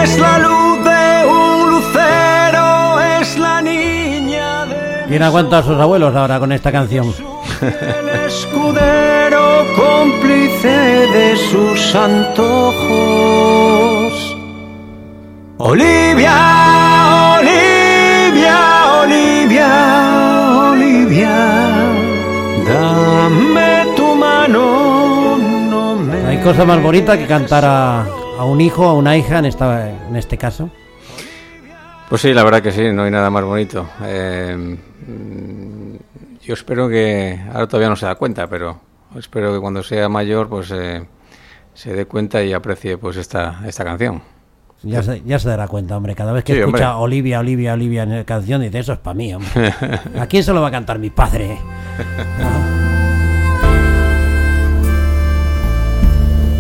Es 0.02 0.18
la 0.18 0.38
luz 0.38 0.82
de 0.82 1.26
un 1.26 1.70
lucero, 1.70 2.98
es 3.20 3.36
la 3.38 3.60
niña 3.60 4.64
de 4.64 5.04
¿Quién 5.08 5.22
aguanta 5.22 5.58
a 5.58 5.62
sus 5.62 5.78
abuelos 5.78 6.16
ahora 6.16 6.38
con 6.38 6.50
esta 6.52 6.72
canción? 6.72 7.12
el 7.60 8.08
escudero 8.26 9.66
cómplice 9.76 10.78
de 11.18 11.36
sus 11.50 11.94
antojos. 11.94 12.80
Olivia, 15.58 17.36
Olivia, 17.38 18.58
Olivia, 19.02 19.68
Olivia, 20.70 21.69
dame 22.72 23.94
tu 23.96 24.14
mano, 24.14 25.36
no 25.38 25.96
me... 25.96 26.26
Hay 26.26 26.38
cosa 26.38 26.64
más 26.64 26.82
bonita 26.82 27.18
que 27.18 27.26
cantar 27.26 27.64
a, 27.64 28.02
a 28.02 28.44
un 28.44 28.60
hijo, 28.60 28.84
a 28.84 28.94
una 28.94 29.16
hija 29.16 29.38
en, 29.38 29.46
esta, 29.46 29.90
en 29.90 30.16
este 30.16 30.38
caso. 30.38 30.70
Pues 32.08 32.22
sí, 32.22 32.32
la 32.32 32.42
verdad 32.42 32.62
que 32.62 32.72
sí, 32.72 32.90
no 32.92 33.04
hay 33.04 33.10
nada 33.10 33.30
más 33.30 33.44
bonito. 33.44 33.88
Eh, 34.02 34.76
yo 36.42 36.54
espero 36.54 36.88
que, 36.88 37.40
ahora 37.52 37.68
todavía 37.68 37.88
no 37.88 37.96
se 37.96 38.06
da 38.06 38.14
cuenta, 38.16 38.48
pero 38.48 38.80
espero 39.16 39.52
que 39.52 39.60
cuando 39.60 39.82
sea 39.82 40.08
mayor 40.08 40.48
pues 40.48 40.70
eh, 40.72 41.06
se 41.74 41.92
dé 41.94 42.06
cuenta 42.06 42.42
y 42.42 42.52
aprecie 42.52 42.98
pues 42.98 43.16
esta, 43.16 43.60
esta 43.66 43.84
canción. 43.84 44.22
Ya 44.82 45.02
se, 45.02 45.22
ya 45.26 45.38
se 45.38 45.48
dará 45.48 45.68
cuenta, 45.68 45.96
hombre. 45.96 46.14
Cada 46.14 46.32
vez 46.32 46.42
que 46.44 46.54
Sí, 46.54 46.58
escucha 46.60 46.92
hombre. 46.96 47.04
Olivia, 47.04 47.40
Olivia, 47.40 47.74
Olivia 47.74 48.02
en 48.04 48.16
la 48.16 48.24
canción, 48.24 48.62
dice, 48.62 48.78
eso 48.78 48.92
es 48.94 48.98
para 48.98 49.14
mí, 49.14 49.34
hombre. 49.34 49.74
¿A 50.18 50.26
quién 50.26 50.42
se 50.42 50.52
lo 50.52 50.60
va 50.62 50.68
a 50.68 50.70
cantar 50.70 50.98
mi 50.98 51.10
padre? 51.10 51.58
¿No? 52.38 52.80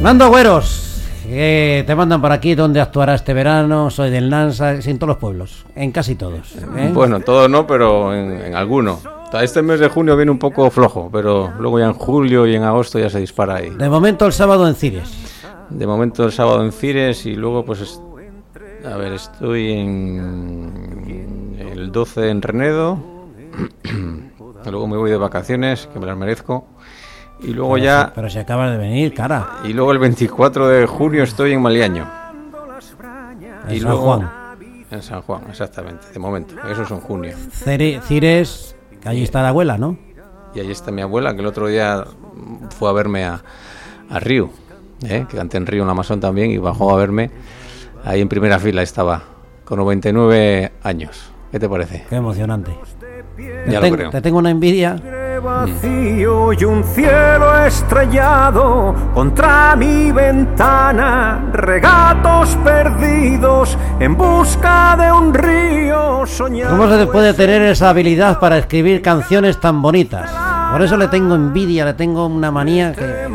Nando 0.02 0.24
Agüeros, 0.24 1.02
te 1.28 1.94
mandan 1.94 2.22
por 2.22 2.32
aquí 2.32 2.54
donde 2.54 2.80
actuará 2.80 3.14
este 3.14 3.34
verano. 3.34 3.90
Soy 3.90 4.10
del 4.10 4.30
Nansa, 4.30 4.72
en 4.72 4.98
todos 4.98 5.08
los 5.08 5.16
pueblos, 5.18 5.66
en 5.74 5.92
casi 5.92 6.14
todos. 6.14 6.54
¿eh? 6.56 6.90
Bueno, 6.92 7.20
todo 7.20 7.48
no, 7.48 7.66
pero 7.66 8.14
en, 8.14 8.32
en 8.32 8.54
alguno. 8.54 8.98
Este 9.40 9.62
mes 9.62 9.78
de 9.78 9.88
junio 9.88 10.16
viene 10.16 10.30
un 10.32 10.38
poco 10.38 10.70
flojo, 10.70 11.08
pero 11.12 11.52
luego 11.58 11.78
ya 11.78 11.84
en 11.86 11.92
julio 11.92 12.46
y 12.46 12.56
en 12.56 12.64
agosto 12.64 12.98
ya 12.98 13.10
se 13.10 13.20
dispara 13.20 13.56
ahí. 13.56 13.70
De 13.70 13.88
momento 13.88 14.26
el 14.26 14.32
sábado 14.32 14.66
en 14.66 14.74
Cires. 14.74 15.10
De 15.68 15.86
momento 15.86 16.24
el 16.24 16.32
sábado 16.32 16.64
en 16.64 16.72
Cires 16.72 17.26
y 17.26 17.34
luego 17.36 17.64
pues... 17.64 18.00
A 18.84 18.96
ver, 18.96 19.12
estoy 19.12 19.72
en 19.72 21.56
el 21.58 21.92
12 21.92 22.30
en 22.30 22.42
Renedo. 22.42 22.98
luego 24.64 24.86
me 24.86 24.96
voy 24.96 25.10
de 25.10 25.16
vacaciones, 25.16 25.86
que 25.92 25.98
me 25.98 26.06
las 26.06 26.16
merezco. 26.16 26.66
Y 27.42 27.52
luego 27.52 27.78
ya... 27.78 28.12
pero 28.14 28.28
si 28.30 28.38
acabas 28.38 28.70
de 28.70 28.78
venir, 28.78 29.14
cara. 29.14 29.58
Y 29.64 29.72
luego 29.72 29.92
el 29.92 29.98
24 29.98 30.68
de 30.68 30.86
junio 30.86 31.22
estoy 31.24 31.52
en 31.52 31.62
Maliaño. 31.62 32.08
En 33.68 33.74
y 33.74 33.80
San 33.80 33.96
Juan. 33.96 34.30
En 34.90 35.02
San 35.02 35.22
Juan, 35.22 35.42
exactamente, 35.48 36.06
de 36.12 36.18
momento. 36.18 36.54
Eso 36.70 36.82
es 36.82 36.90
en 36.90 37.00
junio. 37.00 37.36
Cires, 38.06 38.76
que 39.00 39.08
allí 39.08 39.22
está 39.22 39.42
la 39.42 39.50
abuela, 39.50 39.78
¿no? 39.78 39.96
Y 40.54 40.60
allí 40.60 40.72
está 40.72 40.90
mi 40.90 41.02
abuela, 41.02 41.34
que 41.34 41.40
el 41.40 41.46
otro 41.46 41.68
día 41.68 42.04
fue 42.76 42.88
a 42.90 42.92
verme 42.92 43.24
a, 43.24 43.42
a 44.10 44.20
Río, 44.20 44.50
¿eh? 45.04 45.26
que 45.28 45.36
canté 45.36 45.58
en 45.58 45.66
Río 45.66 45.84
en 45.84 45.90
Amazon 45.90 46.20
también, 46.20 46.50
y 46.50 46.58
bajó 46.58 46.90
a 46.92 46.96
verme. 46.96 47.30
Ahí 48.04 48.20
en 48.20 48.28
primera 48.28 48.58
fila 48.58 48.82
estaba, 48.82 49.22
con 49.64 49.78
99 49.78 50.72
años. 50.82 51.32
¿Qué 51.50 51.58
te 51.58 51.68
parece? 51.68 52.04
Qué 52.08 52.16
emocionante. 52.16 52.76
Ya 53.68 53.80
te, 53.80 53.90
lo 53.90 53.96
creo. 53.96 54.10
te 54.10 54.20
tengo 54.20 54.38
una 54.38 54.50
envidia 54.50 54.96
vacío 55.40 56.52
y 56.52 56.64
un 56.64 56.84
cielo 56.84 57.64
estrellado 57.64 58.94
contra 59.14 59.74
mi 59.76 60.12
ventana, 60.12 61.50
regatos 61.52 62.56
perdidos 62.56 63.76
en 63.98 64.16
busca 64.16 64.96
de 64.96 65.12
un 65.12 65.32
río 65.32 66.26
soñado. 66.26 66.76
¿Cómo 66.76 66.94
se 66.94 67.06
puede 67.06 67.34
tener 67.34 67.62
esa 67.62 67.90
habilidad 67.90 68.38
para 68.38 68.58
escribir 68.58 69.00
canciones 69.02 69.58
tan 69.58 69.80
bonitas? 69.80 70.30
Por 70.72 70.82
eso 70.82 70.96
le 70.96 71.08
tengo 71.08 71.34
envidia, 71.34 71.84
le 71.84 71.94
tengo 71.94 72.26
una 72.26 72.50
manía 72.50 72.92
que... 72.92 73.26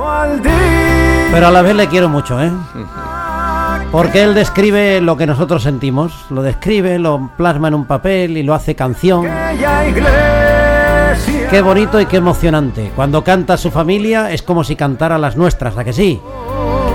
Pero 1.32 1.48
a 1.48 1.52
la 1.52 1.62
vez 1.62 1.76
le 1.76 1.88
quiero 1.88 2.08
mucho, 2.08 2.42
¿eh? 2.42 2.52
Porque 3.92 4.24
él 4.24 4.34
describe 4.34 5.00
lo 5.02 5.16
que 5.16 5.26
nosotros 5.26 5.64
sentimos, 5.64 6.14
lo 6.30 6.42
describe, 6.42 7.00
lo 7.00 7.32
plasma 7.38 7.70
en 7.70 7.76
un 7.76 7.86
papel 7.86 8.38
y 8.38 8.44
lo 8.44 8.54
hace 8.54 8.76
canción. 8.76 9.26
Qué 11.50 11.62
bonito 11.62 12.02
y 12.02 12.06
qué 12.06 12.18
emocionante. 12.18 12.92
Cuando 12.96 13.24
canta 13.24 13.58
su 13.58 13.72
familia 13.72 14.32
es 14.32 14.42
como 14.42 14.64
si 14.64 14.76
cantara 14.76 15.18
las 15.18 15.38
nuestras, 15.38 15.78
¿a 15.78 15.84
que 15.84 15.94
sí? 15.94 16.20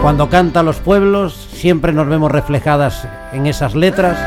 Cuando 0.02 0.28
canta 0.28 0.62
los 0.62 0.76
pueblos 0.76 1.48
siempre 1.52 1.92
nos 1.92 2.08
vemos 2.08 2.30
reflejadas 2.30 3.06
en 3.32 3.46
esas 3.46 3.74
letras. 3.74 4.18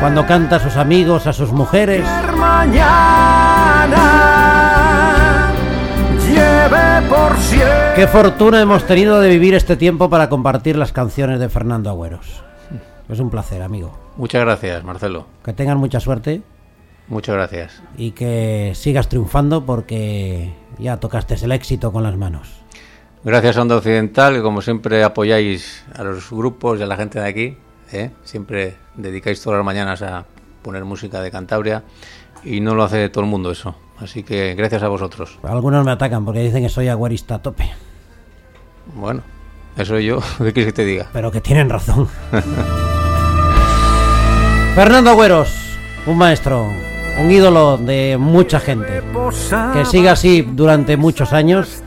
Cuando 0.00 0.26
canta 0.26 0.56
a 0.56 0.60
sus 0.60 0.76
amigos, 0.76 1.26
a 1.26 1.32
sus 1.32 1.52
mujeres. 1.52 2.04
Qué 7.94 8.08
fortuna 8.08 8.60
hemos 8.60 8.86
tenido 8.86 9.20
de 9.20 9.28
vivir 9.28 9.54
este 9.54 9.76
tiempo 9.76 10.10
para 10.10 10.28
compartir 10.28 10.76
las 10.76 10.92
canciones 10.92 11.38
de 11.38 11.48
Fernando 11.48 11.90
Agüeros. 11.90 12.42
Es 13.08 13.20
un 13.20 13.30
placer, 13.30 13.62
amigo. 13.62 13.96
Muchas 14.16 14.40
gracias, 14.40 14.82
Marcelo. 14.82 15.26
Que 15.44 15.52
tengan 15.52 15.78
mucha 15.78 16.00
suerte. 16.00 16.42
Muchas 17.08 17.34
gracias. 17.34 17.82
Y 17.96 18.12
que 18.12 18.72
sigas 18.74 19.08
triunfando 19.08 19.64
porque 19.64 20.54
ya 20.78 20.98
tocaste 20.98 21.34
el 21.42 21.52
éxito 21.52 21.92
con 21.92 22.02
las 22.02 22.16
manos. 22.16 22.48
Gracias 23.22 23.56
Onda 23.56 23.76
Occidental, 23.76 24.34
que 24.34 24.42
como 24.42 24.60
siempre 24.60 25.02
apoyáis 25.02 25.84
a 25.94 26.02
los 26.04 26.30
grupos 26.30 26.80
y 26.80 26.82
a 26.82 26.86
la 26.86 26.96
gente 26.96 27.20
de 27.20 27.26
aquí. 27.26 27.56
¿eh? 27.92 28.10
Siempre 28.24 28.76
dedicáis 28.96 29.40
todas 29.40 29.58
las 29.58 29.64
mañanas 29.64 30.02
a 30.02 30.24
poner 30.62 30.84
música 30.84 31.20
de 31.20 31.30
Cantabria 31.30 31.84
y 32.42 32.60
no 32.60 32.74
lo 32.74 32.82
hace 32.84 33.08
todo 33.08 33.24
el 33.24 33.30
mundo 33.30 33.50
eso. 33.50 33.76
Así 33.98 34.22
que 34.22 34.54
gracias 34.54 34.82
a 34.82 34.88
vosotros. 34.88 35.38
Algunos 35.42 35.84
me 35.84 35.92
atacan 35.92 36.24
porque 36.24 36.40
dicen 36.40 36.62
que 36.62 36.68
soy 36.68 36.88
agüerista 36.88 37.36
a 37.36 37.42
tope. 37.42 37.70
Bueno, 38.94 39.22
eso 39.76 39.98
yo, 39.98 40.20
¿qué 40.38 40.52
quieres 40.52 40.72
que 40.72 40.76
te 40.76 40.84
diga? 40.84 41.08
Pero 41.12 41.30
que 41.30 41.40
tienen 41.40 41.70
razón. 41.70 42.08
Fernando 44.74 45.10
Agüeros, 45.10 45.54
un 46.06 46.18
maestro, 46.18 46.68
un 47.20 47.30
ídolo 47.30 47.76
de 47.76 48.16
mucha 48.18 48.58
gente. 48.58 49.02
Que 49.72 49.84
siga 49.84 50.12
así 50.12 50.42
durante 50.42 50.96
muchos 50.96 51.32
años 51.32 51.82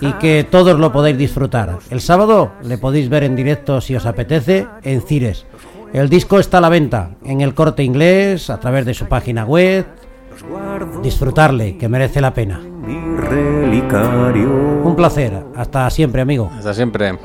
y 0.00 0.12
que 0.14 0.46
todos 0.50 0.78
lo 0.78 0.90
podéis 0.90 1.18
disfrutar. 1.18 1.78
El 1.90 2.00
sábado 2.00 2.52
le 2.62 2.78
podéis 2.78 3.10
ver 3.10 3.24
en 3.24 3.36
directo 3.36 3.82
si 3.82 3.94
os 3.94 4.06
apetece 4.06 4.66
en 4.82 5.02
Cires. 5.02 5.44
El 5.92 6.08
disco 6.08 6.38
está 6.38 6.58
a 6.58 6.60
la 6.62 6.68
venta 6.68 7.10
en 7.24 7.40
el 7.40 7.52
corte 7.52 7.82
inglés, 7.82 8.48
a 8.48 8.58
través 8.58 8.86
de 8.86 8.94
su 8.94 9.06
página 9.06 9.44
web. 9.44 9.84
Disfrutarle, 11.02 11.76
que 11.76 11.88
merece 11.88 12.20
la 12.20 12.32
pena. 12.32 12.60
Un 14.84 14.94
placer. 14.96 15.44
Hasta 15.56 15.88
siempre, 15.90 16.22
amigo. 16.22 16.50
Hasta 16.56 16.74
siempre. 16.74 17.18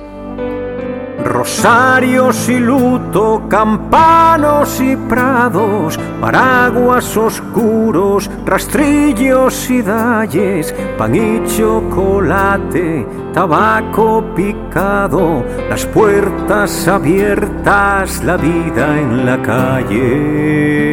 Rosarios 1.23 2.49
y 2.49 2.59
luto, 2.59 3.43
campanos 3.49 4.79
y 4.79 4.95
prados, 4.95 5.99
paraguas 6.21 7.17
oscuros, 7.17 8.29
rastrillos 8.45 9.69
y 9.71 9.81
dalles, 9.81 10.73
pan 10.99 11.15
y 11.15 11.43
chocolate, 11.47 13.07
tabaco 13.33 14.23
picado, 14.35 15.43
las 15.67 15.85
puertas 15.87 16.87
abiertas, 16.87 18.23
la 18.23 18.37
vida 18.37 18.99
en 18.99 19.25
la 19.25 19.41
calle. 19.41 20.84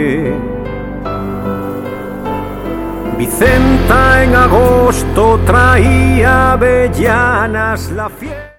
Vicenta 3.23 4.25
en 4.25 4.35
agosto 4.35 5.39
traía 5.47 6.55
avellanas 6.55 7.93
la 7.93 8.11
fiesta. 8.11 8.52